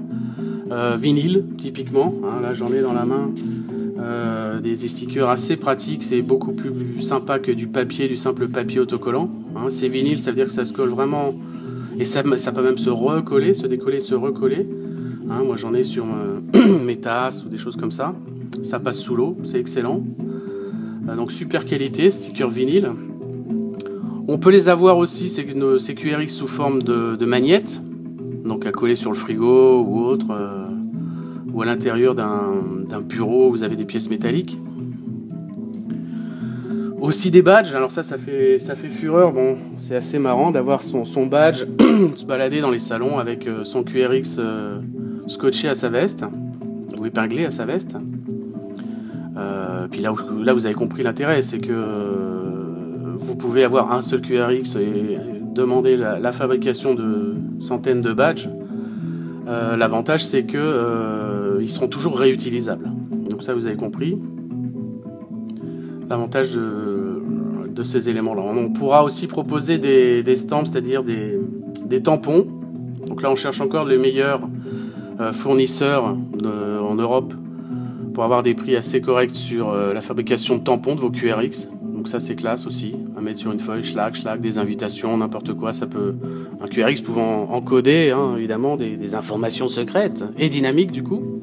euh, 0.69 0.97
vinyle, 0.97 1.45
typiquement. 1.57 2.13
Hein, 2.23 2.41
là, 2.41 2.53
j'en 2.53 2.71
ai 2.71 2.81
dans 2.81 2.93
la 2.93 3.05
main 3.05 3.31
euh, 3.99 4.59
des, 4.59 4.75
stickers 4.87 5.27
assez 5.27 5.57
pratiques. 5.57 6.03
C'est 6.03 6.21
beaucoup 6.21 6.53
plus 6.53 7.01
sympa 7.01 7.39
que 7.39 7.51
du 7.51 7.65
papier, 7.65 8.07
du 8.07 8.15
simple 8.15 8.47
papier 8.47 8.79
autocollant. 8.79 9.31
C'est 9.69 9.87
vinyle, 9.87 10.19
ça 10.19 10.29
veut 10.29 10.35
dire 10.35 10.45
que 10.45 10.51
ça 10.51 10.65
se 10.65 10.73
colle 10.73 10.89
vraiment. 10.89 11.33
Et 11.97 12.05
ça, 12.05 12.21
peut 12.21 12.63
même 12.63 12.77
se 12.77 12.91
recoller, 12.91 13.55
se 13.55 13.65
décoller, 13.65 14.01
se 14.01 14.13
recoller. 14.13 14.67
Moi, 15.25 15.57
j'en 15.57 15.73
ai 15.73 15.83
sur 15.83 16.05
mes 16.85 16.97
tasses 16.97 17.43
ou 17.43 17.49
des 17.49 17.57
choses 17.57 17.75
comme 17.75 17.91
ça. 17.91 18.13
Ça 18.61 18.79
passe 18.79 18.99
sous 18.99 19.15
l'eau, 19.15 19.35
c'est 19.43 19.59
excellent. 19.59 20.03
Euh, 21.11 21.15
donc 21.15 21.31
super 21.31 21.65
qualité, 21.65 22.11
sticker 22.11 22.49
vinyle. 22.49 22.91
On 24.27 24.37
peut 24.37 24.51
les 24.51 24.69
avoir 24.69 24.97
aussi, 24.97 25.29
c'est 25.29 25.43
nos 25.55 25.77
CQRX 25.77 26.29
sous 26.29 26.47
forme 26.47 26.81
de, 26.81 27.15
de 27.15 28.45
donc 28.45 28.65
à 28.65 28.71
coller 28.71 28.95
sur 28.95 29.11
le 29.11 29.17
frigo 29.17 29.81
ou 29.81 30.03
autre, 30.03 30.27
euh, 30.31 30.67
ou 31.53 31.61
à 31.61 31.65
l'intérieur 31.65 32.15
d'un 32.15 33.01
bureau 33.01 33.49
où 33.49 33.51
vous 33.51 33.63
avez 33.63 33.75
des 33.75 33.85
pièces 33.85 34.09
métalliques. 34.09 34.57
Aussi 36.99 37.31
des 37.31 37.41
badges, 37.41 37.73
alors 37.73 37.91
ça, 37.91 38.03
ça 38.03 38.17
fait, 38.17 38.59
ça 38.59 38.75
fait 38.75 38.89
fureur. 38.89 39.33
C'est 39.75 39.95
assez 39.95 40.19
marrant 40.19 40.51
d'avoir 40.51 40.83
son, 40.83 41.25
badge, 41.25 41.65
se 42.15 42.25
balader 42.25 42.61
dans 42.61 42.69
les 42.69 42.79
salons 42.79 43.17
avec 43.17 43.47
euh, 43.47 43.63
son 43.63 43.83
QRX 43.83 44.39
scotché 45.27 45.67
à 45.67 45.75
sa 45.75 45.89
veste, 45.89 46.23
ou 46.99 47.05
épinglé 47.05 47.45
à 47.45 47.51
sa 47.51 47.65
veste. 47.65 47.95
Euh, 49.41 49.87
puis 49.89 50.01
là, 50.01 50.13
là, 50.43 50.53
vous 50.53 50.65
avez 50.65 50.75
compris 50.75 51.03
l'intérêt, 51.03 51.41
c'est 51.41 51.59
que 51.59 51.71
euh, 51.71 53.15
vous 53.17 53.35
pouvez 53.35 53.63
avoir 53.63 53.91
un 53.91 54.01
seul 54.01 54.21
QRX 54.21 54.75
et 54.75 55.17
demander 55.53 55.97
la, 55.97 56.31
fabrication 56.31 56.93
de 56.93 57.35
centaines 57.59 58.01
de 58.01 58.13
badges. 58.13 58.49
Euh, 59.47 59.75
l'avantage, 59.75 60.23
c'est 60.23 60.43
que 60.43 61.59
ils 61.59 61.69
seront 61.69 61.87
toujours 61.87 62.17
réutilisables. 62.17 62.89
Donc 63.29 63.43
ça, 63.43 63.53
vous 63.53 63.67
avez 63.67 63.75
compris. 63.75 64.19
L'avantage 66.09 66.53
de, 66.53 67.83
ces 67.83 68.09
éléments-là. 68.09 68.43
On 68.43 68.69
pourra 68.69 69.03
aussi 69.03 69.25
proposer 69.25 69.79
des, 69.79 70.21
des 70.21 70.35
stamps, 70.35 70.65
c'est-à-dire 70.65 71.03
des, 71.03 71.39
des, 71.85 72.03
tampons. 72.03 72.45
Donc 73.07 73.23
là, 73.23 73.31
on 73.31 73.35
cherche 73.35 73.59
encore 73.59 73.85
les 73.85 73.97
meilleurs 73.97 74.41
fournisseurs 75.31 76.15
en 76.43 76.93
Europe 76.95 77.33
pour 78.13 78.23
avoir 78.23 78.43
des 78.43 78.53
prix 78.53 78.75
assez 78.75 79.01
corrects 79.01 79.35
sur 79.35 79.69
euh, 79.69 79.93
la 79.93 80.01
fabrication 80.01 80.57
de 80.57 80.63
tampons 80.63 80.95
de 80.95 80.99
vos 80.99 81.09
QRX. 81.09 81.67
Donc 81.93 82.07
ça 82.07 82.19
c'est 82.19 82.35
classe 82.35 82.65
aussi, 82.65 82.95
à 83.17 83.21
mettre 83.21 83.39
sur 83.39 83.51
une 83.51 83.59
feuille, 83.59 83.83
schlag, 83.83 84.13
schlag, 84.15 84.41
des 84.41 84.57
invitations, 84.57 85.17
n'importe 85.17 85.53
quoi, 85.53 85.73
ça 85.73 85.87
peut... 85.87 86.15
Un 86.61 86.67
QRX 86.67 87.01
pouvant 87.01 87.49
encoder 87.51 88.11
hein, 88.11 88.35
évidemment 88.37 88.77
des, 88.77 89.15
informations 89.15 89.67
secrètes 89.67 90.23
et 90.37 90.47
dynamiques 90.47 90.91
du 90.91 91.03
coup. 91.03 91.41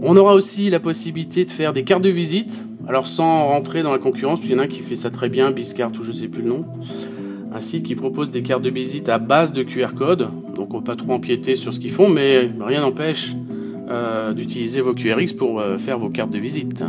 On 0.00 0.16
aura 0.16 0.34
aussi 0.34 0.70
la 0.70 0.78
possibilité 0.78 1.44
de 1.44 1.50
faire 1.50 1.72
des 1.72 1.82
cartes 1.82 2.02
de 2.02 2.10
visite, 2.10 2.64
alors 2.86 3.06
sans 3.06 3.48
rentrer 3.48 3.82
dans 3.82 3.92
la 3.92 3.98
concurrence, 3.98 4.38
puis 4.38 4.50
il 4.50 4.52
y 4.52 4.54
en 4.54 4.58
a 4.58 4.64
un 4.64 4.66
qui 4.68 4.80
fait 4.80 4.96
ça 4.96 5.10
très 5.10 5.28
bien, 5.28 5.50
Biscart 5.50 5.92
ou 5.98 6.02
je 6.02 6.12
sais 6.12 6.28
plus 6.28 6.42
le 6.42 6.48
nom 6.48 6.64
un 7.56 7.60
site 7.62 7.84
qui 7.84 7.94
propose 7.94 8.30
des 8.30 8.42
cartes 8.42 8.62
de 8.62 8.70
visite 8.70 9.08
à 9.08 9.18
base 9.18 9.52
de 9.52 9.62
QR 9.62 9.94
code. 9.96 10.28
Donc 10.56 10.72
on 10.72 10.80
ne 10.80 10.80
va 10.80 10.86
pas 10.86 10.96
trop 10.96 11.12
empiéter 11.12 11.54
sur 11.54 11.74
ce 11.74 11.80
qu'ils 11.80 11.92
font, 11.92 12.08
mais 12.08 12.50
rien 12.60 12.80
n'empêche 12.80 13.36
euh, 13.90 14.32
d'utiliser 14.32 14.80
vos 14.80 14.94
QRX 14.94 15.34
pour 15.34 15.60
euh, 15.60 15.76
faire 15.76 15.98
vos 15.98 16.08
cartes 16.08 16.30
de 16.30 16.38
visite. 16.38 16.82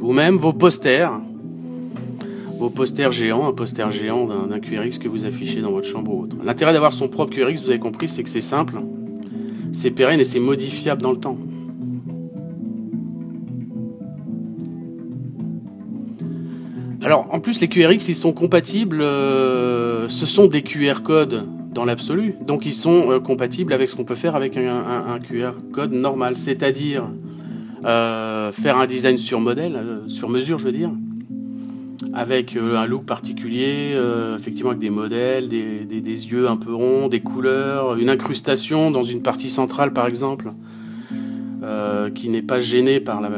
Ou 0.00 0.12
même 0.12 0.36
vos 0.36 0.54
posters. 0.54 1.20
Vos 2.58 2.70
posters 2.70 3.12
géants, 3.12 3.46
un 3.46 3.52
poster 3.52 3.90
géant 3.90 4.26
d'un 4.26 4.58
QRX 4.60 4.98
que 4.98 5.08
vous 5.08 5.26
affichez 5.26 5.60
dans 5.60 5.72
votre 5.72 5.86
chambre 5.86 6.14
ou 6.14 6.22
autre. 6.22 6.36
L'intérêt 6.42 6.72
d'avoir 6.72 6.94
son 6.94 7.08
propre 7.08 7.34
QRX, 7.34 7.62
vous 7.62 7.68
avez 7.68 7.78
compris, 7.78 8.08
c'est 8.08 8.22
que 8.22 8.28
c'est 8.30 8.40
simple, 8.40 8.76
c'est 9.72 9.90
pérenne 9.90 10.20
et 10.20 10.24
c'est 10.24 10.40
modifiable 10.40 11.02
dans 11.02 11.10
le 11.10 11.18
temps. 11.18 11.36
Alors, 17.02 17.28
en 17.32 17.40
plus, 17.40 17.60
les 17.60 17.68
QRX, 17.68 18.08
ils 18.08 18.14
sont 18.14 18.32
compatibles. 18.32 19.02
Euh, 19.02 20.08
ce 20.08 20.24
sont 20.24 20.46
des 20.46 20.62
QR 20.62 21.02
codes 21.02 21.46
dans 21.74 21.84
l'absolu. 21.84 22.34
Donc, 22.46 22.66
ils 22.66 22.72
sont 22.72 23.10
euh, 23.10 23.20
compatibles 23.20 23.72
avec 23.72 23.88
ce 23.88 23.96
qu'on 23.96 24.04
peut 24.04 24.14
faire 24.14 24.36
avec 24.36 24.56
un, 24.56 25.18
QR 25.20 25.52
code 25.72 25.92
normal. 25.92 26.36
C'est-à-dire 26.36 27.10
euh, 27.84 28.52
faire 28.52 28.78
un 28.78 28.86
design 28.86 29.18
sur 29.18 29.40
modèle, 29.40 29.78
sur 30.08 30.28
mesure, 30.28 30.58
je 30.58 30.64
veux 30.64 30.72
dire. 30.72 30.90
Avec 32.12 32.56
un 32.56 32.86
look 32.86 33.06
particulier, 33.06 33.98
effectivement 34.36 34.70
avec 34.70 34.80
des 34.80 34.90
modèles, 34.90 35.48
des, 35.48 36.04
yeux 36.04 36.48
un 36.48 36.56
peu 36.56 36.72
ronds, 36.72 37.08
des 37.08 37.20
couleurs, 37.20 37.96
une 37.96 38.08
incrustation 38.08 38.92
dans 38.92 39.04
une 39.04 39.20
partie 39.20 39.50
centrale, 39.50 39.92
par 39.92 40.06
exemple. 40.06 40.52
qui 42.14 42.28
n'est 42.28 42.42
pas 42.42 42.60
gênée 42.60 43.00
par 43.00 43.20
la, 43.20 43.30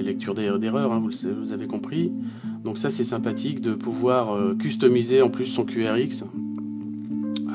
lecture 0.00 0.34
d'erreurs, 0.34 0.90
hein, 0.92 1.02
vous 1.02 1.52
avez 1.52 1.66
compris. 1.66 2.12
Donc 2.64 2.78
ça 2.78 2.90
c'est 2.90 3.04
sympathique 3.04 3.60
de 3.60 3.74
pouvoir 3.74 4.34
euh, 4.34 4.54
customiser 4.54 5.20
en 5.20 5.28
plus 5.28 5.44
son 5.44 5.64
QRX 5.64 6.24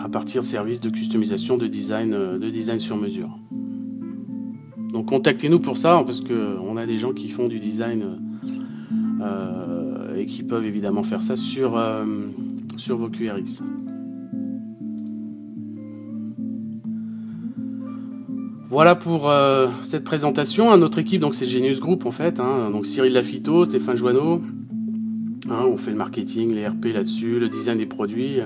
à 0.04 0.10
partir 0.10 0.42
de 0.42 0.48
services 0.48 0.82
de 0.82 0.90
customisation 0.90 1.58
de 1.58 1.68
design, 1.68 2.14
euh, 2.14 2.38
de 2.38 2.50
design 2.50 2.80
sur 2.80 2.98
mesure. 2.98 3.38
Donc 4.92 5.08
contactez-nous 5.08 5.60
pour 5.60 5.78
ça 5.78 6.04
parce 6.06 6.22
qu'on 6.22 6.78
a 6.78 6.86
des 6.86 6.98
gens 6.98 7.14
qui 7.14 7.30
font 7.30 7.48
du 7.48 7.60
design 7.60 8.20
euh, 9.22 10.18
et 10.18 10.26
qui 10.26 10.44
peuvent 10.44 10.66
évidemment 10.66 11.04
faire 11.04 11.22
ça 11.22 11.36
sur, 11.36 11.80
sur 12.76 12.98
vos 12.98 13.08
QRX. 13.10 13.62
Voilà 18.72 18.96
pour 18.96 19.32
cette 19.84 20.04
présentation. 20.04 20.72
Un 20.72 20.82
autre 20.82 20.98
équipe, 20.98 21.22
donc 21.22 21.36
c'est 21.36 21.48
Genius 21.48 21.80
Group 21.80 22.08
en 22.08 22.12
fait. 22.12 22.40
Hein. 22.40 22.72
donc 22.72 22.88
Cyril 22.88 23.14
Lafito, 23.14 23.66
Stéphane 23.66 23.96
Joanneau, 23.96 24.42
Hein, 25.50 25.66
on 25.66 25.78
fait 25.78 25.92
le 25.92 25.98
marketing, 25.98 26.54
les 26.54 26.68
RP 26.68 26.94
là-dessus, 26.94 27.40
le 27.40 27.50
design 27.50 27.80
des 27.80 27.88
produits, 27.88 28.40
euh, 28.40 28.46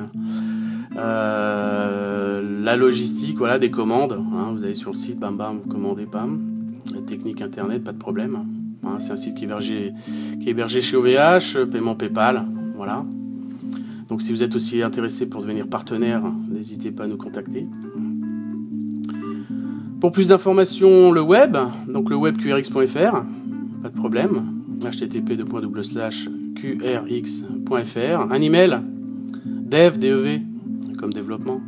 la 0.96 2.76
logistique, 2.78 3.38
voilà, 3.38 3.60
des 3.60 3.72
commandes. 3.72 4.14
Hein, 4.14 4.54
vous 4.56 4.64
allez 4.64 4.76
sur 4.76 4.92
le 4.92 4.98
site, 4.98 5.20
bam 5.20 5.38
bam, 5.38 5.62
vous 5.64 5.70
commandez, 5.70 6.06
bam. 6.06 6.42
La 6.94 7.02
technique 7.02 7.42
internet, 7.42 7.84
pas 7.84 7.94
de 7.94 7.98
problème. 7.98 8.38
Hein, 8.84 8.98
c'est 9.00 9.12
un 9.12 9.18
site 9.18 9.36
qui 9.36 9.44
est, 9.44 9.48
hébergé, 9.48 9.94
qui 10.42 10.48
est 10.48 10.52
hébergé 10.52 10.82
chez 10.82 10.98
OVH, 10.98 11.66
paiement 11.72 11.96
PayPal, 11.96 12.46
voilà. 12.76 13.06
Donc 14.10 14.22
si 14.22 14.32
vous 14.32 14.44
êtes 14.44 14.56
aussi 14.56 14.82
intéressé 14.82 15.26
pour 15.26 15.42
devenir 15.42 15.68
partenaire, 15.68 16.22
n'hésitez 16.52 16.92
pas 16.92 17.06
à 17.06 17.08
nous 17.08 17.18
contacter. 17.18 17.66
Pour 20.02 20.12
plus 20.12 20.28
d'informations, 20.28 21.12
le 21.12 21.22
web, 21.22 21.56
donc 21.88 22.10
le 22.10 22.18
web 22.18 22.38
qrx.fr, 22.38 23.24
pas 23.82 23.90
de 23.90 23.96
problème. 23.96 24.44
http 24.82 25.38
qrx.fr, 26.56 28.32
un 28.32 28.42
email 28.42 28.82
dev, 29.46 29.98
dev, 29.98 30.42
comme 31.04 31.12
développement, 31.12 31.60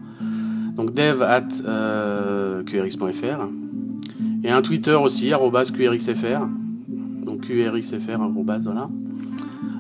donc 0.78 0.94
dev 0.94 1.22
at 1.22 1.50
euh, 1.66 2.64
qrx.fr, 2.64 3.50
et 4.46 4.50
un 4.50 4.62
Twitter 4.62 4.94
aussi, 4.94 5.32
qrxfr, 5.32 6.48
donc 7.26 7.42
qrxfr, 7.42 8.18
voilà, 8.64 8.90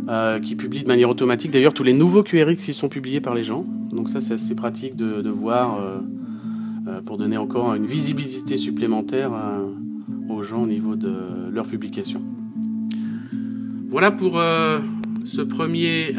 euh, 0.10 0.40
qui 0.42 0.58
publie 0.58 0.84
de 0.84 0.90
manière 0.90 1.10
automatique. 1.10 1.52
D'ailleurs 1.52 1.74
tous 1.74 1.84
les 1.84 1.94
nouveaux 1.94 2.22
QRX 2.22 2.66
qui 2.66 2.74
sont 2.74 2.90
publiés 2.90 3.22
par 3.22 3.34
les 3.34 3.44
gens, 3.44 3.66
donc 3.94 4.10
ça 4.10 4.20
c'est 4.20 4.34
assez 4.34 4.56
pratique 4.56 4.98
de, 4.98 5.30
voir 5.30 5.80
euh, 5.80 6.02
pour 7.06 7.18
donner 7.18 7.38
encore 7.38 7.76
une 7.76 7.86
visibilité 7.86 8.58
supplémentaire 8.58 9.32
aux 10.28 10.44
gens 10.44 10.64
au 10.64 10.68
niveau 10.68 10.98
de 10.98 11.14
leur 11.50 11.66
publication. 11.66 12.22
Voilà 13.88 14.12
pour 14.12 14.34
ce 15.24 15.42
premier, 15.42 16.14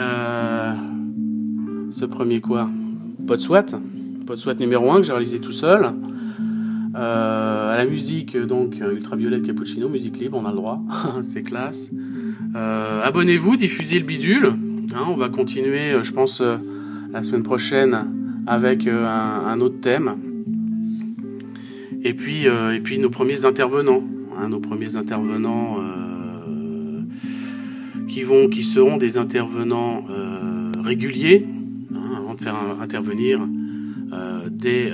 ce 1.90 2.04
premier 2.06 2.40
quoi? 2.40 2.70
Pod 3.26 3.40
SWAT, 3.40 3.66
Pod 4.24 4.38
SWAT 4.38 4.54
numéro 4.54 4.88
1 4.92 4.98
que 5.00 5.02
j'ai 5.02 5.12
réalisé 5.12 5.40
tout 5.40 5.50
seul. 5.50 5.90
Euh, 6.94 7.74
à 7.74 7.76
la 7.76 7.84
musique, 7.84 8.36
donc 8.36 8.76
Ultraviolet 8.80 9.40
Cappuccino, 9.40 9.88
musique 9.88 10.18
libre, 10.18 10.40
on 10.40 10.46
a 10.46 10.50
le 10.50 10.56
droit, 10.56 10.80
c'est 11.22 11.42
classe. 11.42 11.90
abonnez-vous, 12.54 13.56
diffusez 13.56 13.98
le 13.98 14.04
bidule. 14.04 14.46
Hein, 14.94 15.06
on 15.08 15.16
va 15.16 15.28
continuer, 15.28 15.92
je 16.02 16.12
pense, 16.12 16.40
la 16.40 17.22
semaine 17.24 17.42
prochaine 17.42 18.06
avec 18.46 18.86
un, 18.86 19.60
autre 19.60 19.80
thème. 19.80 20.14
Et 22.04 22.14
puis, 22.14 22.44
et 22.46 22.80
puis 22.80 22.98
nos 23.00 23.10
premiers 23.10 23.44
intervenants, 23.44 24.04
hein, 24.38 24.48
nos 24.50 24.60
premiers 24.60 24.94
intervenants 24.94 25.78
qui 28.06 28.22
vont, 28.22 28.48
qui 28.48 28.62
seront 28.62 28.98
des 28.98 29.18
intervenants 29.18 30.06
réguliers, 30.80 31.44
de 32.36 32.42
faire 32.42 32.56
intervenir 32.80 33.40
des, 34.50 34.92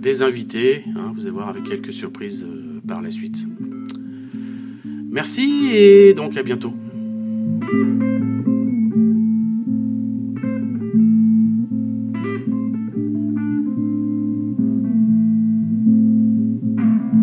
des 0.00 0.22
invités. 0.22 0.84
Hein, 0.96 1.12
vous 1.14 1.22
allez 1.22 1.30
voir 1.30 1.48
avec 1.48 1.64
quelques 1.64 1.92
surprises 1.92 2.44
euh, 2.44 2.80
par 2.86 3.02
la 3.02 3.10
suite. 3.10 3.46
Merci 5.10 5.70
et 5.72 6.14
donc 6.14 6.36
à 6.36 6.42
bientôt. 6.42 6.72